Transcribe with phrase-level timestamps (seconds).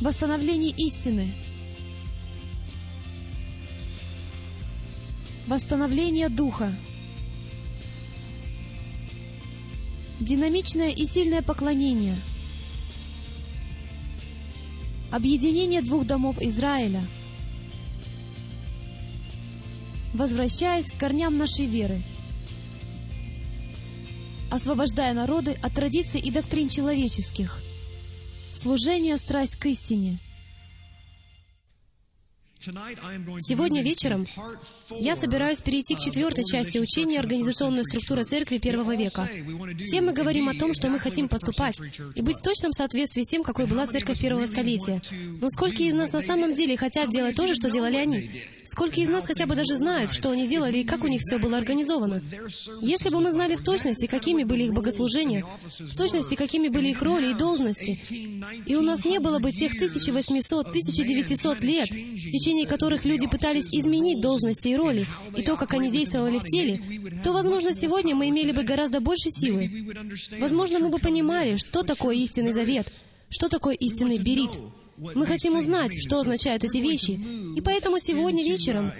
[0.00, 1.32] Восстановление истины.
[5.46, 6.74] Восстановление духа.
[10.20, 12.18] Динамичное и сильное поклонение.
[15.12, 17.06] Объединение двух домов Израиля.
[20.12, 22.02] Возвращаясь к корням нашей веры.
[24.50, 27.62] Освобождая народы от традиций и доктрин человеческих–
[28.54, 30.20] Служение– страсть к истине.
[33.40, 34.26] Сегодня вечером
[34.88, 39.28] я собираюсь перейти к четвертой части учения организационной структуры церкви первого века.
[39.80, 41.78] Все мы говорим о том, что мы хотим поступать
[42.14, 45.02] и быть в точном соответствии с тем, какой была церковь первого столетия.
[45.40, 48.46] Но сколько из нас на самом деле хотят делать то же, что делали они?
[48.64, 51.38] Сколько из нас хотя бы даже знают, что они делали и как у них все
[51.38, 52.22] было организовано?
[52.80, 55.44] Если бы мы знали в точности, какими были их богослужения,
[55.78, 58.00] в точности, какими были их роли и должности,
[58.66, 64.20] и у нас не было бы тех 1800-1900 лет, в течение которых люди пытались изменить
[64.20, 65.06] должности и роли,
[65.36, 66.80] и то, как они действовали в теле,
[67.22, 69.70] то, возможно, сегодня мы имели бы гораздо больше силы.
[70.40, 72.90] Возможно, мы бы понимали, что такое истинный завет,
[73.28, 74.52] что такое истинный берит,
[74.96, 77.12] мы хотим узнать, что означают эти вещи,
[77.56, 78.92] и поэтому сегодня вечером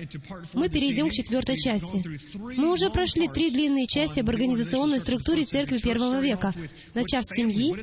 [0.53, 2.03] мы перейдем к четвертой части.
[2.35, 6.53] Мы уже прошли три длинные части об организационной структуре церкви первого века,
[6.95, 7.75] начав с семьи,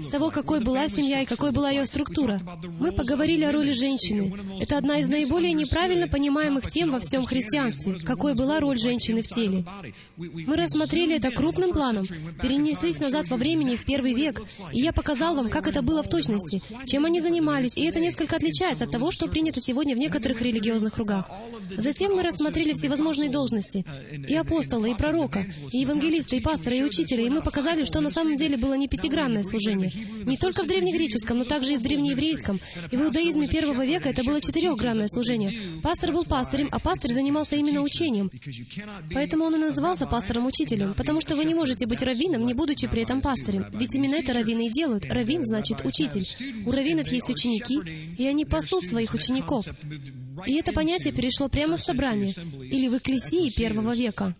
[0.00, 2.40] с того, какой была семья и какой была ее структура.
[2.80, 4.34] Мы поговорили о роли женщины.
[4.60, 9.28] Это одна из наиболее неправильно понимаемых тем во всем христианстве, какой была роль женщины в
[9.28, 9.64] теле.
[10.16, 12.06] Мы рассмотрели это крупным планом,
[12.40, 16.08] перенеслись назад во времени в первый век, и я показал вам, как это было в
[16.08, 19.98] точности, чем они занимались, занимались, и это несколько отличается от того, что принято сегодня в
[19.98, 21.30] некоторых религиозных кругах.
[21.76, 23.84] Затем мы рассмотрели всевозможные должности,
[24.28, 28.10] и апостола, и пророка, и евангелиста, и пастора, и учителя, и мы показали, что на
[28.10, 29.92] самом деле было не пятигранное служение.
[30.24, 32.60] Не только в древнегреческом, но также и в древнееврейском.
[32.90, 35.58] И в иудаизме первого века это было четырехгранное служение.
[35.82, 38.30] Пастор был пастырем, а пастырь занимался именно учением.
[39.12, 43.02] Поэтому он и назывался пастором-учителем, потому что вы не можете быть раввином, не будучи при
[43.02, 43.66] этом пастырем.
[43.72, 45.04] Ведь именно это раввины и делают.
[45.06, 46.26] Раввин значит учитель.
[46.66, 47.80] У раввинов есть ученики,
[48.18, 49.66] и они пасут своих учеников.
[50.46, 54.34] И это понятие перешло прямо в собрание, или в экклесии первого века.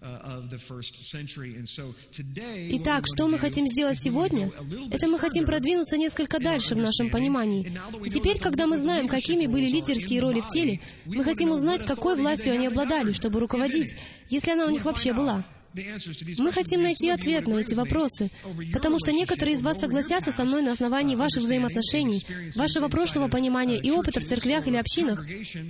[2.71, 4.51] Итак, что мы хотим сделать сегодня?
[4.91, 7.79] Это мы хотим продвинуться несколько дальше в нашем понимании.
[8.05, 12.17] И теперь, когда мы знаем, какими были лидерские роли в теле, мы хотим узнать, какой
[12.17, 13.95] властью они обладали, чтобы руководить,
[14.31, 15.45] если она у них вообще была.
[15.75, 18.31] Мы хотим найти ответ на эти вопросы,
[18.73, 23.79] потому что некоторые из вас согласятся со мной на основании ваших взаимоотношений, вашего прошлого понимания
[23.79, 25.25] и опыта в церквях или общинах,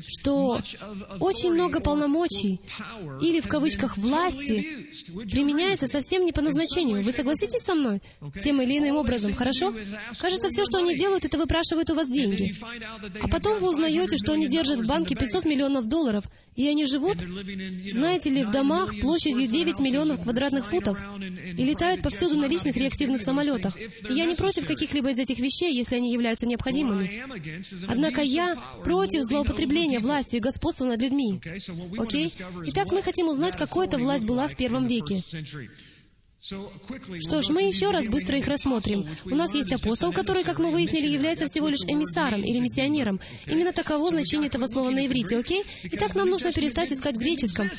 [0.08, 0.60] что
[1.20, 2.60] очень много полномочий,
[3.20, 4.88] или в кавычках «власти»,
[5.30, 7.04] применяется совсем не по назначению.
[7.04, 8.00] Вы согласитесь со мной?
[8.42, 9.74] Тем или иным образом, хорошо?
[10.20, 12.56] Кажется, все, что они делают, это выпрашивают у вас деньги.
[13.20, 16.24] А потом вы узнаете, что они держат в банке 500 миллионов долларов,
[16.54, 17.18] и они живут,
[17.88, 19.91] знаете ли, в домах площадью 9 миллионов
[20.22, 23.76] квадратных футов и летают повсюду на личных реактивных самолетах.
[23.78, 27.22] И я не против каких-либо из этих вещей, если они являются необходимыми.
[27.88, 31.40] Однако я против злоупотребления властью и господства над людьми.
[31.98, 32.34] Окей?
[32.66, 35.22] Итак, мы хотим узнать, какой эта власть была в первом веке.
[36.44, 39.06] Что ж, мы еще раз быстро их рассмотрим.
[39.26, 43.20] У нас есть апостол, который, как мы выяснили, является всего лишь эмиссаром или миссионером.
[43.46, 45.62] Именно таково значение этого слова на иврите, окей?
[45.84, 47.70] Итак, нам нужно перестать искать в греческом,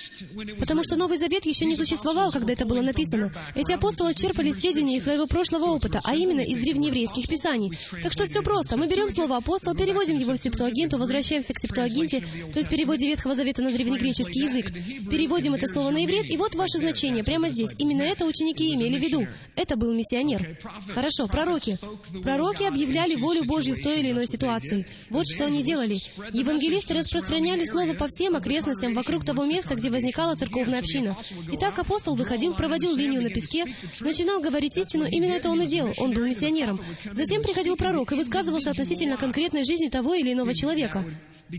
[0.59, 3.33] потому что Новый Завет еще не существовал, когда это было написано.
[3.53, 7.77] Эти апостолы черпали сведения из своего прошлого опыта, а именно из древнееврейских писаний.
[8.01, 8.77] Так что все просто.
[8.77, 12.23] Мы берем слово «апостол», переводим его в септуагинту, возвращаемся к септуагинте,
[12.53, 14.71] то есть переводе Ветхого Завета на древнегреческий язык.
[15.11, 17.71] Переводим это слово на иврит, и вот ваше значение прямо здесь.
[17.77, 19.27] Именно это ученики ученики имели в виду.
[19.55, 20.57] Это был миссионер.
[20.93, 21.77] Хорошо, пророки.
[22.21, 24.87] Пророки объявляли волю Божью в той или иной ситуации.
[25.09, 26.01] Вот что они делали.
[26.31, 31.17] Евангелисты распространяли слово по всем окрестностям вокруг того места, где возникала церковная община.
[31.53, 33.65] Итак, апостол выходил, проводил линию на песке,
[33.99, 36.79] начинал говорить истину, именно это он и делал, он был миссионером.
[37.11, 41.05] Затем приходил пророк и высказывался относительно конкретной жизни того или иного человека.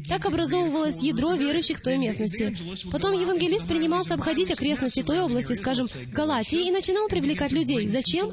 [0.08, 2.56] Так образовывалось ядро верующих в той местности.
[2.90, 7.88] Потом евангелист принимался обходить окрестности той области, скажем, Галатии, и начинал привлекать людей.
[7.88, 8.32] Зачем?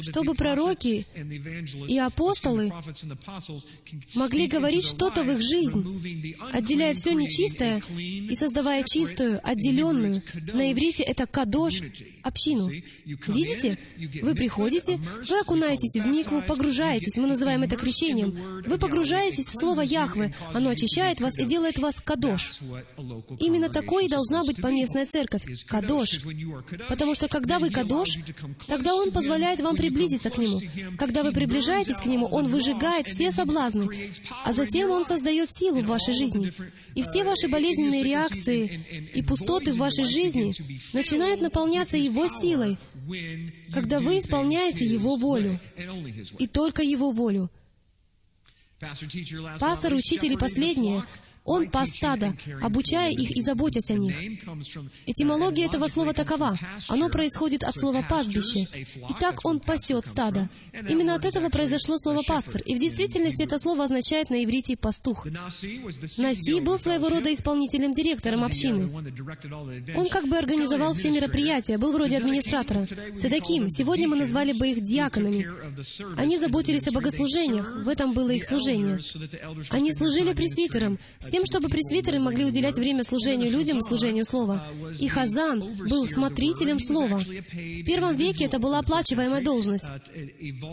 [0.00, 1.06] Чтобы пророки
[1.88, 2.72] и апостолы
[4.14, 10.22] могли говорить что-то в их жизнь, отделяя все нечистое и создавая чистую, отделенную.
[10.52, 11.80] На иврите это кадош,
[12.22, 12.70] общину.
[13.28, 13.78] Видите?
[14.22, 14.98] Вы приходите,
[15.28, 18.62] вы окунаетесь в микву, погружаетесь, мы называем это крещением.
[18.66, 22.52] Вы погружаетесь в слово Яхвы, Оно очищает вас и делает вас кадош.
[23.38, 26.20] Именно такой и должна быть поместная церковь— кадош.
[26.88, 28.18] Потому что когда вы кадош,
[28.68, 30.60] тогда Он позволяет вам приблизиться к Нему.
[30.98, 34.12] Когда вы приближаетесь к Нему, Он выжигает все соблазны,
[34.44, 36.52] а затем Он создает силу в вашей жизни.
[36.94, 40.54] И все ваши болезненные реакции и пустоты в вашей жизни
[40.92, 42.78] начинают наполняться Его силой,
[43.72, 45.60] когда вы исполняете Его волю,
[46.38, 47.50] и только Его волю.
[49.60, 51.04] Пастор, учитель и последнее
[51.44, 54.16] он пас стада, обучая их и заботясь о них.
[55.06, 56.58] Этимология этого слова такова.
[56.88, 58.66] Оно происходит от слова «пастбище».
[59.10, 60.48] Итак, он пасет стадо.
[60.88, 65.26] Именно от этого произошло слово «пастор», и в действительности это слово означает на иврите «пастух».
[65.26, 68.90] Наси был своего рода исполнительным директором общины.
[69.94, 72.88] Он как бы организовал все мероприятия, был вроде администратора.
[73.18, 75.46] Цедаким, сегодня мы назвали бы их диаконами.
[76.16, 79.00] Они заботились о богослужениях, в этом было их служение.
[79.70, 84.68] Они служили пресвитером, с тем, чтобы пресвитеры могли уделять время служению людям и служению Слова.
[85.00, 87.24] И Хазан был смотрителем Слова.
[87.24, 89.86] В первом веке это была оплачиваемая должность.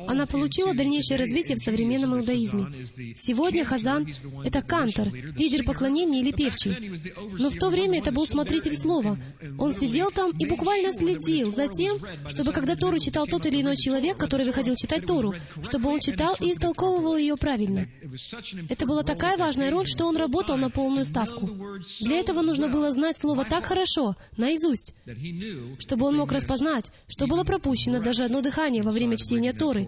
[0.08, 2.88] Она получила дальнейшее развитие в современном иудаизме.
[3.18, 4.08] Сегодня Хазан—
[4.46, 7.02] это кантор, лидер поклонения или певчий.
[7.40, 9.18] Но в то время это был смотритель Слова.
[9.58, 11.98] Он сидел там и буквально следил за тем,
[12.28, 16.36] чтобы когда Тору читал тот или иной человек, который выходил читать Тору, чтобы он читал
[16.40, 17.88] и истолковывал ее правильно.
[18.70, 21.50] Это была такая важная роль, что он работал на полную ставку.
[22.00, 24.94] Для этого нужно было знать слово так хорошо, наизусть,
[25.80, 29.88] чтобы он мог распознать, что было пропущено даже одно дыхание во время чтения Торы,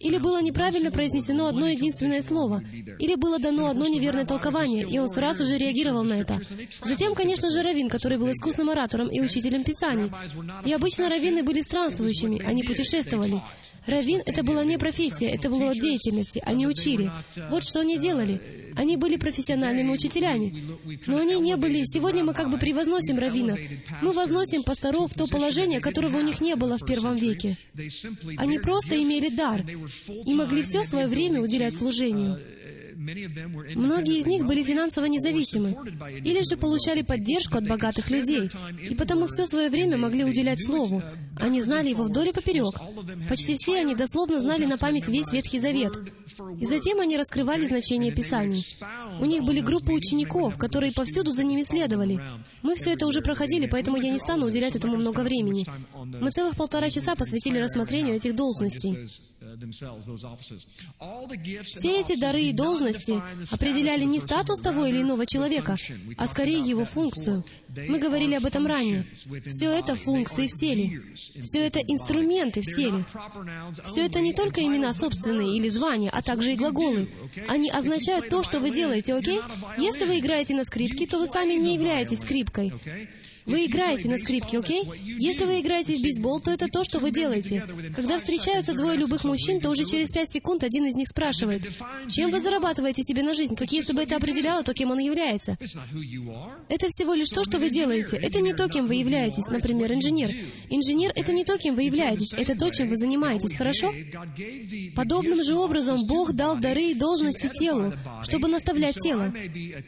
[0.00, 2.62] или было неправильно произнесено одно единственное слово,
[2.98, 6.40] или было дано одно неверное толкование, и он сразу же реагировал на это.
[6.84, 10.10] Затем, конечно же, Равин, который был искусным оратором и учителем Писаний.
[10.64, 13.42] И обычно раввины были странствующими, они путешествовали.
[13.90, 16.42] Равин— это была не профессия, это был род деятельности.
[16.44, 17.10] Они учили.
[17.50, 18.40] Вот что они делали.
[18.76, 20.54] Они были профессиональными учителями.
[21.06, 21.84] Но они не были...
[21.84, 23.58] Сегодня мы как бы превозносим раввинов.
[24.00, 27.58] Мы возносим пасторов в то положение, которого у них не было в первом веке.
[28.36, 29.64] Они просто имели дар
[30.26, 32.40] и могли все свое время уделять служению.
[33.00, 35.74] Многие из них были финансово независимы
[36.22, 38.50] или же получали поддержку от богатых людей,
[38.90, 41.02] и потому все свое время могли уделять Слову.
[41.38, 42.74] Они знали его вдоль и поперек.
[43.26, 45.94] Почти все они дословно знали на память весь Ветхий Завет.
[46.58, 48.66] И затем они раскрывали значение Писаний.
[49.18, 52.20] У них были группы учеников, которые повсюду за ними следовали.
[52.62, 55.66] Мы все это уже проходили, поэтому я не стану уделять этому много времени.
[55.94, 59.08] Мы целых полтора часа посвятили рассмотрению этих должностей.
[61.64, 65.76] Все эти дары и должности определяли не статус того или иного человека,
[66.18, 67.44] а скорее его функцию.
[67.68, 69.06] Мы говорили об этом ранее.
[69.46, 71.02] Все это функции в теле.
[71.40, 73.06] Все это инструменты в теле.
[73.84, 77.08] Все это не только имена собственные или звания, а также и глаголы.
[77.48, 79.40] Они означают то, что вы делаете, окей?
[79.78, 82.72] Если вы играете на скрипке, то вы сами не являетесь скрипкой.
[83.46, 84.84] Вы играете на скрипке, окей?
[85.18, 87.66] Если вы играете в бейсбол, то это то, что вы делаете.
[87.94, 91.66] Когда встречаются двое любых мужчин, то уже через пять секунд один из них спрашивает,
[92.08, 95.56] чем вы зарабатываете себе на жизнь, как если бы это определяло то, кем он является.
[96.68, 98.16] Это всего лишь то, что вы делаете.
[98.16, 99.46] Это не то, кем вы являетесь.
[99.48, 100.30] Например, инженер.
[100.68, 102.32] Инженер— это не то, кем вы являетесь.
[102.34, 103.92] Это то, чем вы занимаетесь, хорошо?
[104.94, 109.32] Подобным же образом Бог дал дары и должности телу, чтобы наставлять тело.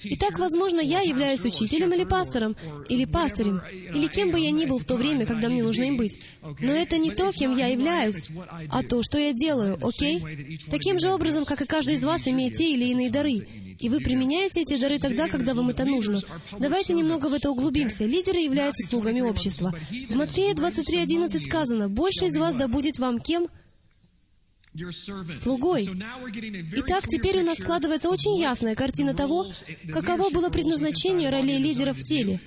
[0.04, 2.56] Итак, возможно, я являюсь учителем или пастором,
[2.88, 5.84] или пастырем, пастырем, или кем бы я ни был в то время, когда мне нужно
[5.84, 6.18] им быть.
[6.60, 8.28] Но это не то, кем я являюсь,
[8.68, 10.58] а то, что я делаю, окей?
[10.70, 13.46] Таким же образом, как и каждый из вас имеет те или иные дары.
[13.78, 16.22] И вы применяете эти дары тогда, когда вам это нужно.
[16.58, 18.04] Давайте немного в это углубимся.
[18.04, 19.74] Лидеры являются слугами общества.
[20.08, 23.48] В Матфея 23.11 сказано, «Больше из вас да будет вам кем?»
[25.34, 25.88] Слугой.
[26.76, 29.46] Итак, теперь у нас складывается очень ясная картина того,
[29.92, 32.40] каково было предназначение ролей лидеров в теле.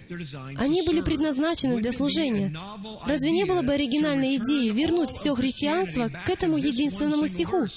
[0.57, 2.55] Они были предназначены для служения.
[3.05, 7.67] Разве не было бы оригинальной идеей вернуть все христианство к этому единственному стиху?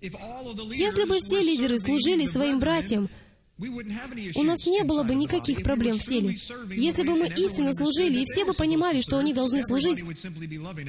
[0.00, 3.08] Если бы все лидеры служили своим братьям,
[3.56, 6.36] у нас не было бы никаких проблем в теле.
[6.70, 10.02] Если бы мы истинно служили, и все бы понимали, что они должны служить,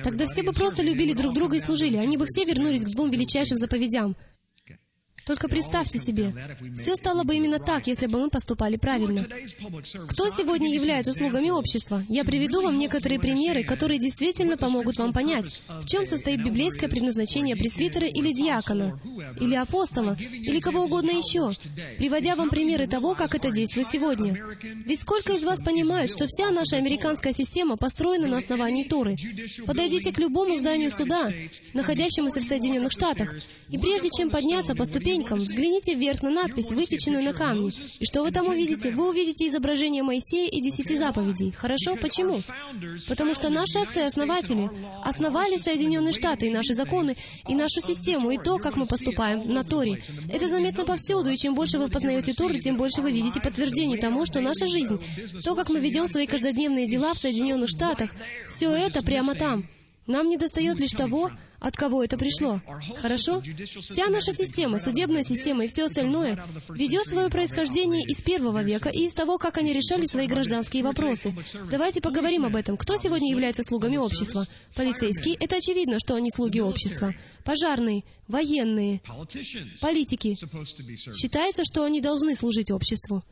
[0.03, 1.97] тогда все бы просто любили друг друга и служили.
[1.97, 4.15] Они бы все вернулись к двум величайшим заповедям.
[5.25, 6.33] Только представьте себе,
[6.75, 9.27] все стало бы именно так, если бы мы поступали правильно.
[10.07, 12.03] Кто сегодня является слугами общества?
[12.09, 17.55] Я приведу вам некоторые примеры, которые действительно помогут вам понять, в чем состоит библейское предназначение
[17.55, 18.99] пресвитера или диакона.
[19.39, 21.51] или апостола, или кого угодно еще,
[21.97, 24.37] приводя вам примеры того, как это действует сегодня.
[24.85, 29.15] Ведь сколько из вас понимают, что вся наша американская система построена на основании Торы?
[29.65, 31.31] Подойдите к любому зданию суда,
[31.73, 33.33] находящемуся в Соединенных Штатах,
[33.69, 37.71] и прежде чем подняться по ступенькам, взгляните вверх на надпись, высеченную на камне.
[37.99, 38.91] И что вы там увидите?
[38.91, 41.51] Вы увидите изображение Моисея и десяти заповедей.
[41.51, 41.95] Хорошо?
[41.95, 42.41] Почему?
[43.07, 44.69] Потому что наши отцы-основатели
[45.03, 47.15] основали Соединенные Штаты и наши законы,
[47.47, 50.03] и нашу систему, и то, как мы поступаем на Торе.
[50.31, 54.25] Это заметно повсюду, и чем больше вы познаете Тору, тем больше вы видите подтверждений тому,
[54.25, 54.99] что наша жизнь,
[55.43, 58.11] то, как мы ведем свои каждодневные дела в Соединенных Штатах,
[58.49, 59.65] все это прямо там.
[60.07, 62.61] Нам не достает лишь того, от кого это пришло.
[62.97, 63.41] Хорошо?
[63.87, 69.05] Вся наша система, судебная система и все остальное ведет свое происхождение из первого века и
[69.05, 71.33] из того, как они решали свои гражданские вопросы.
[71.71, 72.77] Давайте поговорим об этом.
[72.77, 74.47] Кто сегодня является слугами общества?
[74.75, 77.13] Полицейские— это очевидно, что они слуги общества.
[77.43, 79.01] Пожарные, военные,
[79.81, 80.37] политики.
[81.15, 83.23] Считается, что они должны служить обществу.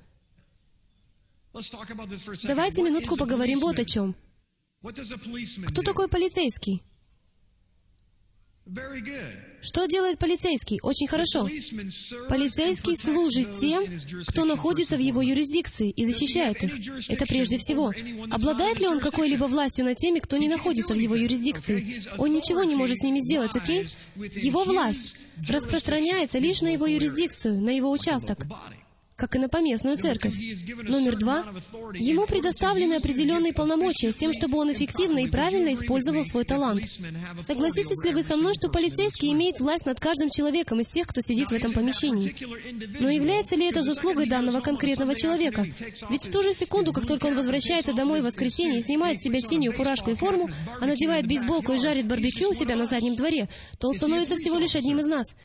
[2.47, 4.15] Давайте минутку поговорим вот о чем.
[4.83, 6.83] Кто такой полицейский?
[9.61, 10.79] Что делает полицейский?
[10.83, 11.47] Очень хорошо.
[12.27, 13.85] Полицейский служит тем,
[14.27, 16.73] кто находится в его юрисдикции и защищает их.
[17.09, 17.93] Это прежде всего.
[18.29, 22.03] Обладает ли он какой-либо властью над теми, кто не находится в его юрисдикции?
[22.17, 23.89] Он ничего не может с ними сделать, окей?
[24.15, 25.13] Его власть
[25.47, 28.45] распространяется лишь на его юрисдикцию, на его участок
[29.15, 30.35] как и на поместную церковь.
[30.83, 31.45] Номер два.
[31.93, 36.83] Ему предоставлены определенные полномочия с тем, чтобы он эффективно и правильно использовал свой талант.
[37.39, 41.21] Согласитесь ли вы со мной, что полицейский имеет власть над каждым человеком из тех, кто
[41.21, 42.35] сидит в этом помещении?
[42.99, 45.65] Но является ли это заслугой данного конкретного человека?
[46.09, 49.23] Ведь в ту же секунду, как только он возвращается домой в воскресенье и снимает с
[49.23, 53.15] себя синюю фуражку и форму, а надевает бейсболку и жарит барбекю у себя на заднем
[53.15, 55.35] дворе, то он становится всего лишь одним из нас.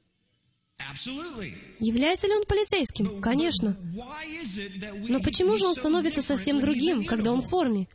[1.78, 3.20] Является ли он полицейским?
[3.20, 3.76] Конечно.
[5.08, 7.88] Но почему же он становится совсем другим, когда он в форме?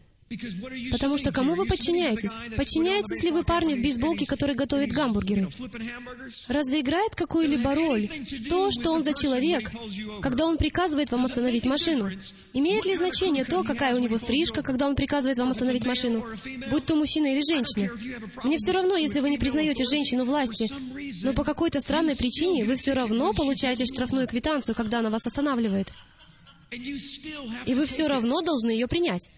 [0.91, 2.33] Потому что кому вы подчиняетесь?
[2.57, 5.49] Подчиняетесь ли вы парню в бейсболке, который готовит гамбургеры?
[6.47, 8.09] Разве играет какую-либо роль
[8.49, 9.71] то, что он за человек,
[10.21, 12.11] когда он приказывает вам остановить машину?
[12.53, 16.25] Имеет ли значение то, какая у него стрижка, когда он приказывает вам остановить машину,
[16.69, 17.91] будь то мужчина или женщина?
[18.43, 20.71] Мне все равно, если вы не признаете женщину власти,
[21.23, 25.91] но по какой-то странной причине вы все равно получаете штрафную квитанцию, когда она вас останавливает.
[27.65, 29.29] И вы все равно должны ее принять.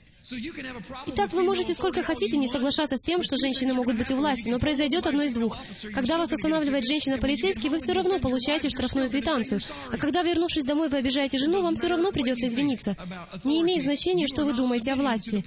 [1.06, 4.50] Итак, вы можете сколько хотите не соглашаться с тем, что женщины могут быть у власти,
[4.50, 5.56] но произойдет одно из двух.
[5.94, 9.62] Когда вас останавливает женщина-полицейский, вы все равно получаете штрафную квитанцию.
[9.92, 12.98] А когда, вернувшись домой, вы обижаете жену, вам все равно придется извиниться.
[13.44, 15.46] Не имеет значения, что вы думаете о власти.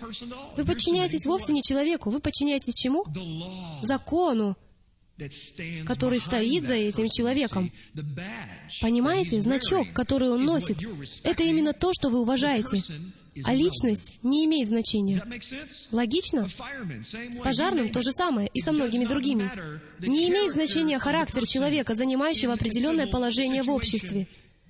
[0.57, 2.11] Вы подчиняетесь вовсе не человеку.
[2.11, 3.05] Вы подчиняетесь чему?
[3.83, 4.57] Закону
[5.85, 7.73] который стоит за этим человеком.
[8.81, 10.79] Понимаете, значок, который он носит,
[11.25, 12.83] это именно то, что вы уважаете.
[13.45, 15.25] А личность не имеет значения.
[15.93, 16.49] Логично?
[17.31, 19.51] С пожарным то же самое, и со многими другими.
[20.01, 24.27] Не имеет значения характер человека, занимающего определенное положение в обществе.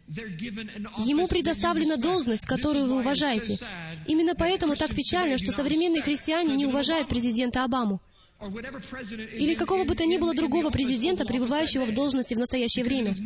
[0.08, 3.58] Ему предоставлена должность, которую вы уважаете.
[4.06, 8.00] Именно поэтому так печально, что современные христиане не уважают президента Обаму
[8.40, 13.16] или какого бы то ни было другого президента, пребывающего в должности в настоящее время.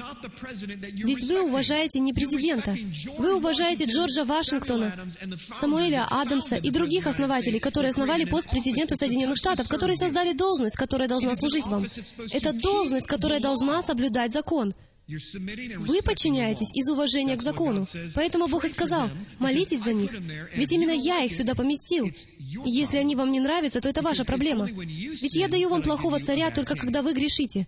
[1.04, 2.74] Ведь вы уважаете не президента.
[3.18, 5.12] Вы уважаете Джорджа Вашингтона,
[5.52, 11.08] Самуэля Адамса и других основателей, которые основали пост президента Соединенных Штатов, которые создали должность, которая
[11.08, 11.86] должна служить вам.
[12.30, 14.72] Это должность, которая должна соблюдать закон.
[15.08, 17.88] Вы подчиняетесь из уважения к закону.
[18.14, 20.12] Поэтому Бог и сказал, молитесь за них.
[20.54, 22.06] Ведь именно я их сюда поместил.
[22.06, 24.66] И если они вам не нравятся, то это ваша проблема.
[24.68, 27.66] Ведь я даю вам плохого царя только когда вы грешите.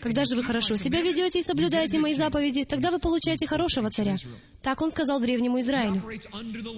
[0.00, 4.16] Когда же вы хорошо себя ведете и соблюдаете мои заповеди, тогда вы получаете хорошего царя.
[4.62, 6.02] Так он сказал древнему Израилю.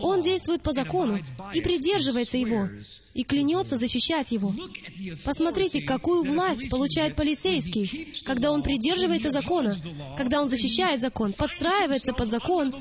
[0.02, 1.20] Он действует по закону
[1.52, 2.68] и придерживается его,
[3.12, 4.52] и клянется защищать его.
[5.24, 9.80] Посмотрите, какую власть получает полицейский, когда он придерживается закона,
[10.16, 12.74] когда он защищает закон, подстраивается под закон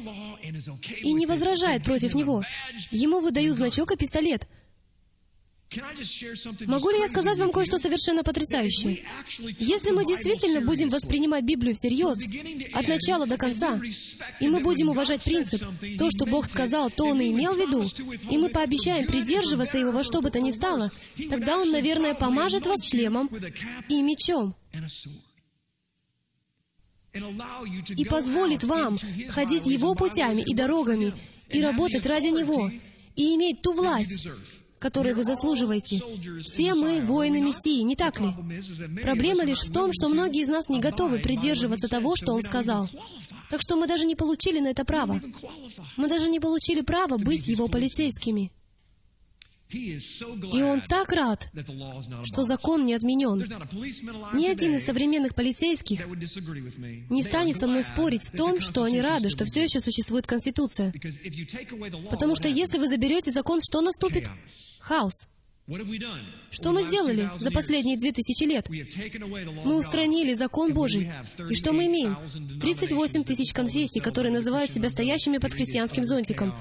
[1.04, 2.44] и не возражает против него.
[2.90, 4.48] Ему выдают значок и пистолет—
[6.68, 9.04] Могу ли я сказать вам кое-что совершенно потрясающее?
[9.60, 12.20] Если мы действительно будем воспринимать Библию всерьез,
[12.74, 13.80] от начала до конца,
[14.40, 15.62] и мы будем уважать принцип,
[15.98, 17.84] то, что Бог сказал, то Он и имел в виду,
[18.30, 20.92] и мы пообещаем придерживаться Его во что бы то ни стало,
[21.30, 23.30] тогда Он, наверное, помажет вас шлемом
[23.90, 24.56] и мечом.
[27.96, 29.00] и позволит вам
[29.30, 31.14] ходить Его путями и дорогами
[31.50, 32.72] и работать ради Него,
[33.16, 34.28] и иметь ту власть,
[34.84, 36.02] который вы заслуживаете.
[36.44, 38.34] Все мы воины Мессии, не так ли?
[39.02, 42.90] Проблема лишь в том, что многие из нас не готовы придерживаться того, что Он сказал.
[43.50, 45.22] Так что мы даже не получили на это право.
[45.96, 48.52] Мы даже не получили право быть Его полицейскими.
[49.74, 51.50] И он так рад,
[52.24, 53.40] что закон не отменен.
[54.34, 56.06] Ни один из современных полицейских
[57.10, 60.94] не станет со мной спорить в том, что они рады, что все еще существует Конституция.
[62.10, 64.30] Потому что если вы заберете закон, что наступит?
[64.84, 65.28] Хаос.
[66.52, 68.68] Что мы сделали за последние две тысячи лет?
[68.68, 71.10] Мы устранили закон Божий.
[71.50, 72.18] И что мы имеем?
[72.60, 76.54] 38 тысяч конфессий, которые называют себя стоящими под христианским зонтиком.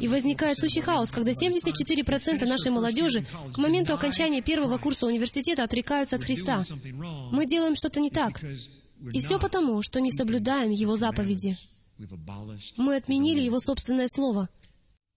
[0.00, 6.16] И возникает сущий хаос, когда 74% нашей молодежи к моменту окончания первого курса университета отрекаются
[6.16, 6.66] от Христа.
[7.30, 8.42] Мы делаем что-то не так.
[9.12, 11.56] И все потому, что не соблюдаем Его заповеди.
[12.76, 14.48] Мы отменили Его собственное Слово.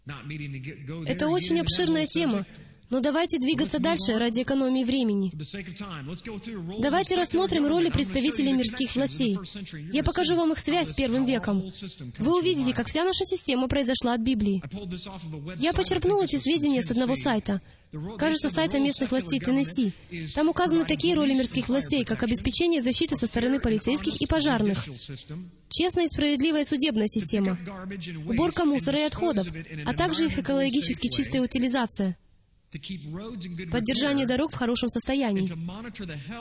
[0.05, 2.45] Это очень обширная тема,
[2.91, 5.31] но давайте двигаться дальше ради экономии времени.
[6.79, 9.39] Давайте рассмотрим роли представителей мирских властей.
[9.93, 11.63] Я покажу вам их связь с первым веком.
[12.19, 14.61] Вы увидите, как вся наша система произошла от Библии.
[15.57, 17.61] Я почерпнул эти сведения с одного сайта.
[18.17, 19.93] Кажется, сайта местных властей Теннесси.
[20.35, 24.85] Там указаны такие роли мирских властей, как обеспечение защиты со стороны полицейских и пожарных,
[25.69, 27.57] честная и справедливая судебная система,
[28.25, 29.47] уборка мусора и отходов,
[29.85, 32.17] а также их экологически чистая утилизация—
[33.71, 35.51] поддержание дорог в хорошем состоянии,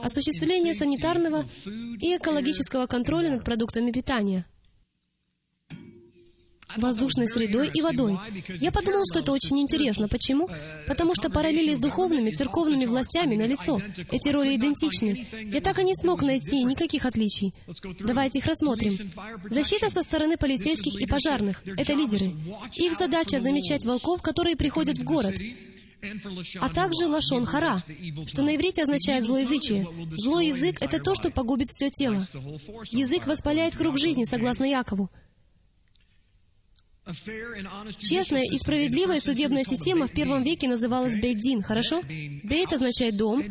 [0.04, 4.46] осуществление санитарного и экологического контроля над продуктами питания,
[6.76, 8.16] воздушной средой и водой.
[8.60, 10.08] Я подумал, что это очень интересно.
[10.08, 10.48] Почему?
[10.86, 13.80] Потому что параллели с духовными, церковными властями на лицо.
[14.10, 15.26] Эти роли идентичны.
[15.52, 17.52] Я так и не смог найти никаких отличий.
[18.00, 19.12] Давайте их рассмотрим.
[19.50, 22.32] Защита со стороны полицейских и пожарных— это лидеры.
[22.76, 25.34] Их задача— замечать волков, которые приходят в город,
[26.60, 27.82] а также лашон хара,
[28.26, 29.86] что на иврите означает злоязычие.
[30.16, 32.26] Злой язык— это то, что погубит все тело.
[32.90, 35.10] Язык воспаляет круг жизни, согласно Якову.
[37.98, 42.02] Честная и справедливая судебная система в первом веке называлась Бейдин, хорошо?
[42.42, 43.42] Бейт означает «дом»,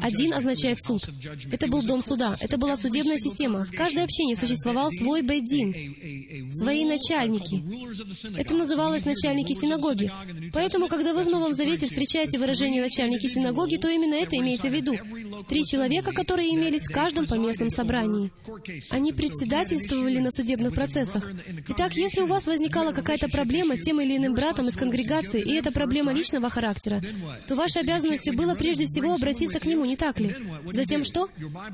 [0.00, 1.08] «один» означает «суд».
[1.50, 3.64] Это был дом суда, это была судебная система.
[3.64, 7.62] В каждой общине существовал свой Бейдин, свои начальники.
[8.38, 10.10] Это называлось начальники синагоги.
[10.52, 14.72] Поэтому, когда вы в Новом Завете встречаете выражение «начальники синагоги», то именно это имеется в
[14.72, 14.94] виду.
[15.48, 18.30] Три человека, которые имелись в каждом поместном собрании.
[18.90, 21.30] Они председательствовали на судебных процессах.
[21.68, 25.54] Итак, если у вас возникала какая-то проблема с тем или иным братом из конгрегации, и
[25.54, 27.02] это проблема личного характера,
[27.46, 30.34] то вашей обязанностью было прежде всего обратиться к нему, не так ли?
[30.72, 31.28] Затем что?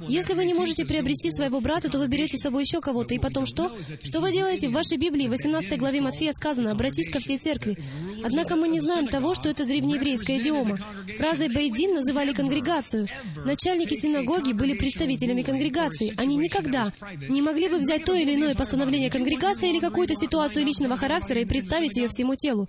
[0.09, 3.19] Если вы не можете приобрести своего брата, то вы берете с собой еще кого-то, и
[3.19, 3.77] потом что?
[4.03, 4.69] Что вы делаете?
[4.69, 7.79] В вашей Библии, в 18 главе Матфея сказано, «Обратись ко всей церкви».
[8.25, 10.79] Однако мы не знаем того, что это древнееврейская идиома.
[11.17, 13.09] Фразой «бейдин» называли конгрегацию.
[13.61, 16.15] Начальники синагоги были представителями конгрегации.
[16.17, 16.93] Они никогда
[17.29, 21.45] не могли бы взять то или иное постановление конгрегации или какую-то ситуацию личного характера и
[21.45, 22.69] представить ее всему телу.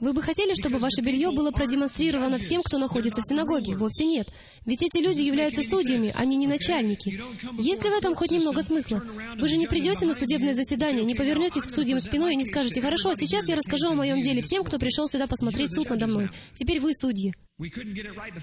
[0.00, 3.76] Вы бы хотели, чтобы ваше белье было продемонстрировано всем, кто находится в синагоге?
[3.76, 4.32] Вовсе нет.
[4.66, 7.20] Ведь эти люди являются судьями, они не начальники.
[7.58, 9.02] Есть ли в этом хоть немного смысла?
[9.38, 12.80] Вы же не придете на судебное заседание, не повернетесь к судьям спиной и не скажете,
[12.80, 16.30] «Хорошо, сейчас я расскажу о моем деле всем, кто пришел сюда посмотреть суд надо мной.
[16.54, 17.34] Теперь вы судьи».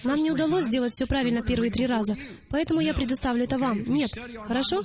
[0.06, 2.16] Нам не удалось сделать все правильно первые три раза,
[2.50, 3.84] поэтому я предоставлю это вам.
[3.84, 4.12] Нет.
[4.48, 4.84] Хорошо?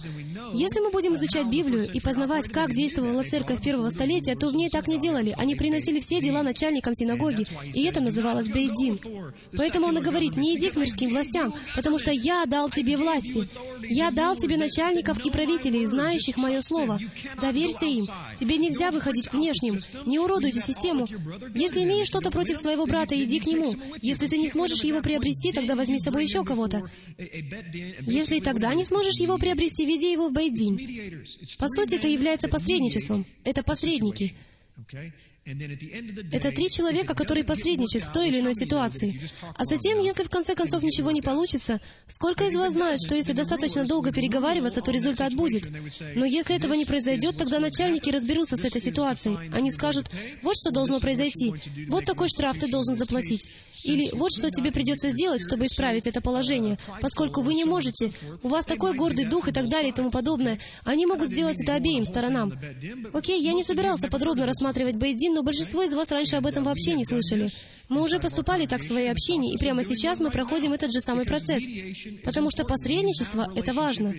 [0.52, 4.68] Если мы будем изучать Библию и познавать, как действовала церковь первого столетия, то в ней
[4.68, 5.32] так не делали.
[5.38, 8.98] Они приносили все дела начальникам синагоги, и это называлось Бейдин.
[9.56, 11.25] Поэтому он и говорит, не иди к мирским властям,
[11.74, 13.48] потому что я дал тебе власти.
[13.88, 16.98] Я дал тебе начальников и правителей, знающих мое слово.
[17.40, 18.06] Доверься им.
[18.36, 19.80] Тебе нельзя выходить к внешним.
[20.06, 21.06] Не уродуйте систему.
[21.54, 23.76] Если имеешь что-то против своего брата, иди к нему.
[24.00, 26.88] Если ты не сможешь его приобрести, тогда возьми с собой еще кого-то.
[27.18, 31.24] Если тогда не сможешь его приобрести, веди его в Бейдин.
[31.58, 33.26] По сути, это является посредничеством.
[33.44, 34.36] Это посредники.
[35.46, 39.30] Это три человека, которые посредничают в той или иной ситуации.
[39.54, 43.32] А затем, если в конце концов ничего не получится, сколько из вас знают, что если
[43.32, 45.68] достаточно долго переговариваться, то результат будет?
[46.16, 49.50] Но если этого не произойдет, тогда начальники разберутся с этой ситуацией.
[49.52, 50.10] Они скажут,
[50.42, 51.54] вот что должно произойти,
[51.88, 53.48] вот такой штраф ты должен заплатить.
[53.82, 58.12] Или вот что тебе придется сделать, чтобы исправить это положение, поскольку вы не можете,
[58.42, 60.58] у вас такой гордый дух и так далее и тому подобное.
[60.84, 62.52] Они могут сделать это обеим сторонам.
[63.12, 66.94] Окей, я не собирался подробно рассматривать Бейдин, но большинство из вас раньше об этом вообще
[66.94, 67.50] не слышали.
[67.88, 71.24] Мы уже поступали так в своей общине, и прямо сейчас мы проходим этот же самый
[71.24, 71.64] процесс,
[72.24, 74.14] потому что посредничество— это важно.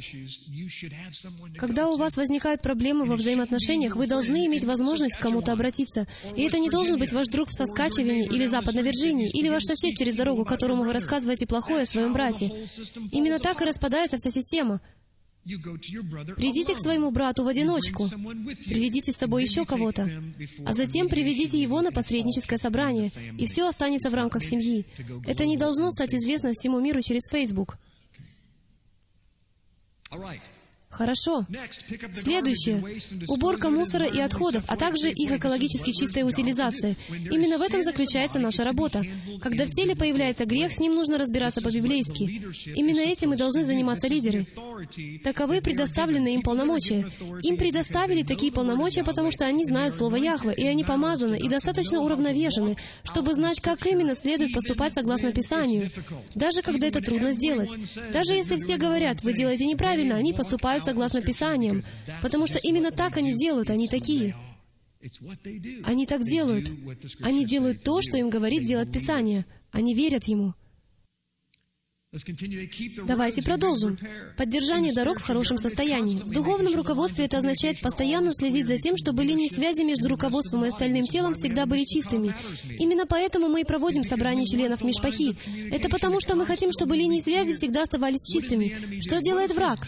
[1.58, 6.08] Когда у вас возникают проблемы во взаимоотношениях, вы должны иметь возможность к кому-то обратиться.
[6.36, 9.96] И это не должен быть ваш друг в Соскачевине или Западной Вирджинии, или ваш сосед
[9.96, 12.70] через дорогу, которому вы рассказываете плохое о своем брате.
[13.12, 14.82] Именно так и распадается вся система.
[16.36, 20.10] Придите к своему брату в одиночку, приведите с собой еще кого-то,
[20.66, 24.86] а затем приведите его на посредническое собрание, и все останется в рамках семьи.
[25.26, 27.78] Это не должно стать известно всему миру через Facebook.
[30.90, 31.46] Хорошо.
[32.14, 33.02] Следующее.
[33.28, 36.96] Уборка мусора и отходов, а также их экологически чистая утилизация.
[37.10, 39.04] Именно в этом заключается наша работа.
[39.42, 42.42] Когда в теле появляется грех, с ним нужно разбираться по-библейски.
[42.76, 44.48] Именно этим и должны заниматься лидеры.
[45.24, 47.12] Таковы предоставленные им полномочия.
[47.44, 52.00] Им предоставили такие полномочия, потому что они знают Слово Яхве, и они помазаны и достаточно
[52.02, 55.92] уравновешены, чтобы знать, как именно следует поступать согласно Писанию.
[56.34, 57.72] Даже когда это трудно сделать.
[58.14, 61.84] Даже если все говорят, вы делаете неправильно, они поступают согласно Писаниям,
[62.22, 64.36] потому что именно так они делают, они такие.
[65.84, 66.72] Они так делают.
[67.22, 69.46] Они делают то, что им говорит делать Писание.
[69.72, 70.54] Они верят Ему.
[73.06, 73.98] Давайте продолжим.
[74.38, 76.24] Поддержание дорог в хорошем состоянии.
[76.24, 80.70] В духовном руководстве это означает постоянно следить за тем, чтобы линии связи между руководством и
[80.70, 82.34] остальным телом всегда были чистыми.
[82.80, 85.36] Именно поэтому мы и проводим собрание членов Мишпахи.
[85.70, 89.02] Это потому, что мы хотим, чтобы линии связи всегда оставались чистыми.
[89.02, 89.86] Что делает враг?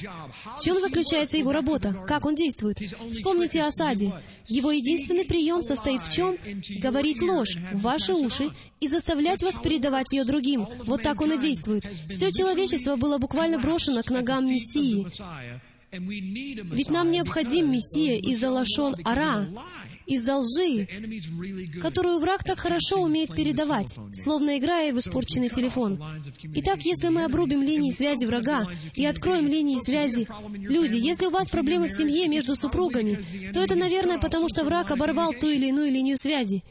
[0.58, 1.94] В чем заключается его работа?
[2.06, 2.80] Как он действует?
[3.12, 4.12] Вспомните о осаде.
[4.50, 6.36] Его единственный прием состоит в чем?
[6.82, 8.50] Говорить ложь в ваши уши
[8.82, 10.68] и заставлять вас передавать ее другим.
[10.86, 11.84] Вот так он и действует.
[12.10, 15.06] Все человечество было буквально брошено к ногам Мессии.
[15.92, 19.48] Ведь нам необходим Мессия из-за лошон Ара,
[20.10, 20.88] из-за лжи,
[21.82, 26.02] которую враг так хорошо умеет передавать, словно играя в испорченный телефон.
[26.56, 30.28] Итак, если мы обрубим линии связи врага и откроем линии связи...
[30.58, 34.92] Люди, если у вас проблемы в семье между супругами, то это, наверное, потому что враг
[34.92, 36.64] оборвал ту или иную линию связи.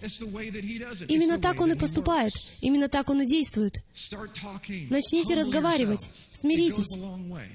[1.09, 3.75] Именно так он и поступает, именно так он и действует.
[4.91, 6.99] Начните разговаривать, смиритесь.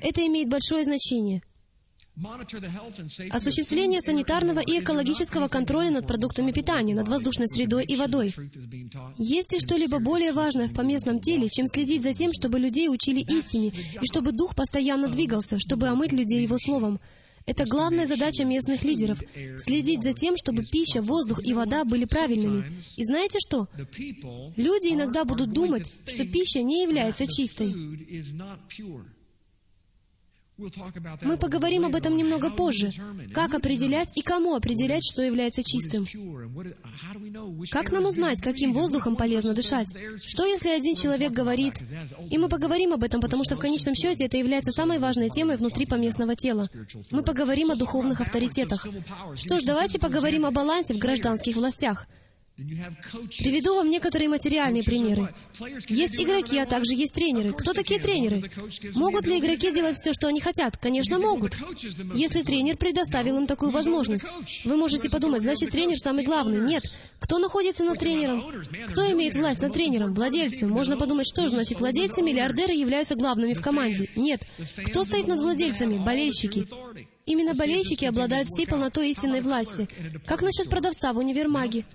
[0.01, 1.41] Это имеет большое значение.
[3.31, 8.35] Осуществление санитарного и экологического контроля над продуктами питания, над воздушной средой и водой.
[9.17, 13.21] Есть ли что-либо более важное в поместном теле, чем следить за тем, чтобы людей учили
[13.21, 16.99] истине, и чтобы дух постоянно двигался, чтобы омыть людей его словом?
[17.45, 19.19] Это главная задача местных лидеров—
[19.57, 22.83] следить за тем, чтобы пища, воздух и вода были правильными.
[22.95, 23.67] И знаете что?
[24.55, 27.73] Люди иногда будут думать, что пища не является чистой.
[30.57, 32.91] Мы поговорим об этом немного позже.
[33.33, 36.05] Как определять и кому определять, что является чистым?
[37.71, 39.91] Как нам узнать, каким воздухом полезно дышать?
[40.25, 41.75] Что, если один человек говорит...
[42.29, 45.57] И мы поговорим об этом, потому что в конечном счете это является самой важной темой
[45.57, 46.69] внутри поместного тела.
[47.09, 48.87] Мы поговорим о духовных авторитетах.
[49.35, 52.05] Что ж, давайте поговорим о балансе в гражданских властях.
[52.55, 55.33] Приведу вам некоторые материальные примеры.
[55.89, 57.51] Есть игроки, а также есть тренеры.
[57.53, 58.51] Кто такие тренеры?
[58.93, 60.77] Могут ли игроки делать все, что они хотят?
[60.77, 61.57] Конечно, могут.
[62.13, 64.25] Если тренер предоставил им такую возможность.
[64.65, 66.61] Вы можете подумать, значит, тренер самый главный.
[66.61, 66.83] Нет.
[67.19, 68.45] Кто находится над тренером?
[68.89, 70.13] Кто имеет власть над тренером?
[70.13, 70.67] Владельцы.
[70.67, 74.11] Можно подумать, что же значит владельцы, миллиардеры являются главными в команде.
[74.15, 74.47] Нет.
[74.85, 75.97] Кто стоит над владельцами?
[75.97, 76.67] Болельщики.
[77.25, 79.87] Именно болельщики обладают всей полнотой истинной власти.
[80.25, 81.85] Как насчет продавца в универмаге?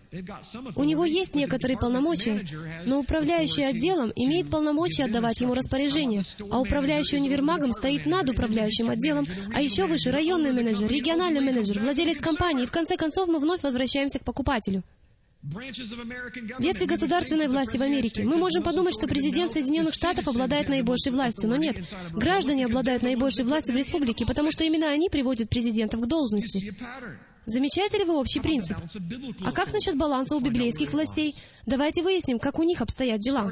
[0.75, 2.47] У него есть некоторые полномочия,
[2.87, 9.27] но управляющий отделом имеет полномочия отдавать ему распоряжение, а управляющий универмагом стоит над управляющим отделом,
[9.53, 13.63] а еще выше районный менеджер, региональный менеджер, владелец компании, и в конце концов мы вновь
[13.63, 14.83] возвращаемся к покупателю.
[15.51, 18.23] Ветви государственной власти в Америке.
[18.25, 21.81] Мы можем подумать, что президент Соединенных Штатов обладает наибольшей властью, но нет.
[22.13, 26.75] Граждане обладают наибольшей властью в республике, потому что именно они приводят президентов к должности.
[27.47, 28.77] Замечаете ли вы общий принцип?
[29.43, 31.35] А как насчет баланса у библейских властей?
[31.65, 33.51] Давайте выясним, как у них обстоят дела.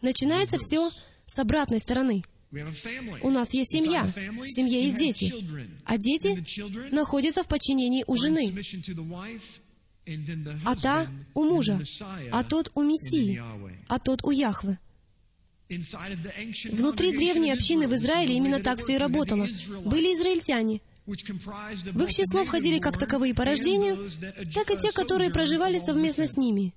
[0.00, 0.90] Начинается все
[1.26, 2.22] с обратной стороны.
[3.22, 5.34] У нас есть семья, в семье есть дети,
[5.84, 6.42] а дети
[6.90, 8.54] находятся в подчинении у жены
[10.64, 11.80] а та у мужа,
[12.32, 13.40] а тот у Мессии,
[13.88, 14.78] а тот у Яхвы.
[15.68, 19.46] Внутри древней общины в Израиле именно так все и работало.
[19.84, 20.80] Были израильтяне.
[21.06, 24.10] В их число входили как таковые по рождению,
[24.54, 26.74] так и те, которые проживали совместно с ними.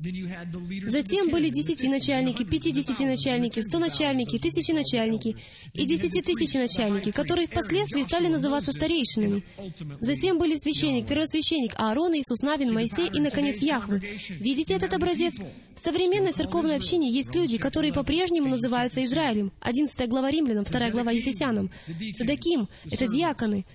[0.00, 5.36] Затем были десятиначальники, пятидесятиначальники, стоначальники, тысяченачальники
[5.74, 9.42] и десятитысяченачальники, которые впоследствии стали называться старейшинами.
[10.00, 14.00] Затем были священник, первосвященник Аарон, Иисус Навин, Моисей и, наконец, Яхвы.
[14.28, 15.34] Видите этот образец?
[15.74, 19.52] В современной церковной общине есть люди, которые по-прежнему называются Израилем.
[19.60, 21.70] 11 глава Римлянам, 2 глава Ефесянам.
[22.16, 23.66] Цедаким— это диаконы,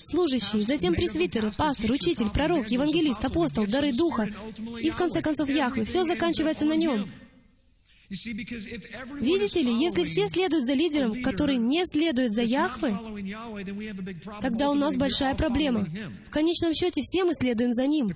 [0.00, 4.28] служащие, затем пресвитеры, пастор, учитель, пророк, евангелист, апостол, дары Духа
[4.82, 5.84] и, в конце концов, Яхве.
[5.84, 7.08] Все заканчивается на нем.
[9.20, 12.94] Видите ли, если все следуют за лидером, который не следует за Яхве,
[14.42, 15.86] тогда у нас большая проблема.
[16.26, 18.14] В конечном счете, все мы следуем за Ним.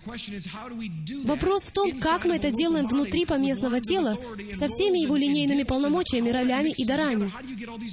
[1.24, 4.18] Вопрос в том, как мы это делаем внутри поместного тела,
[4.52, 7.32] со всеми его линейными полномочиями, ролями и дарами.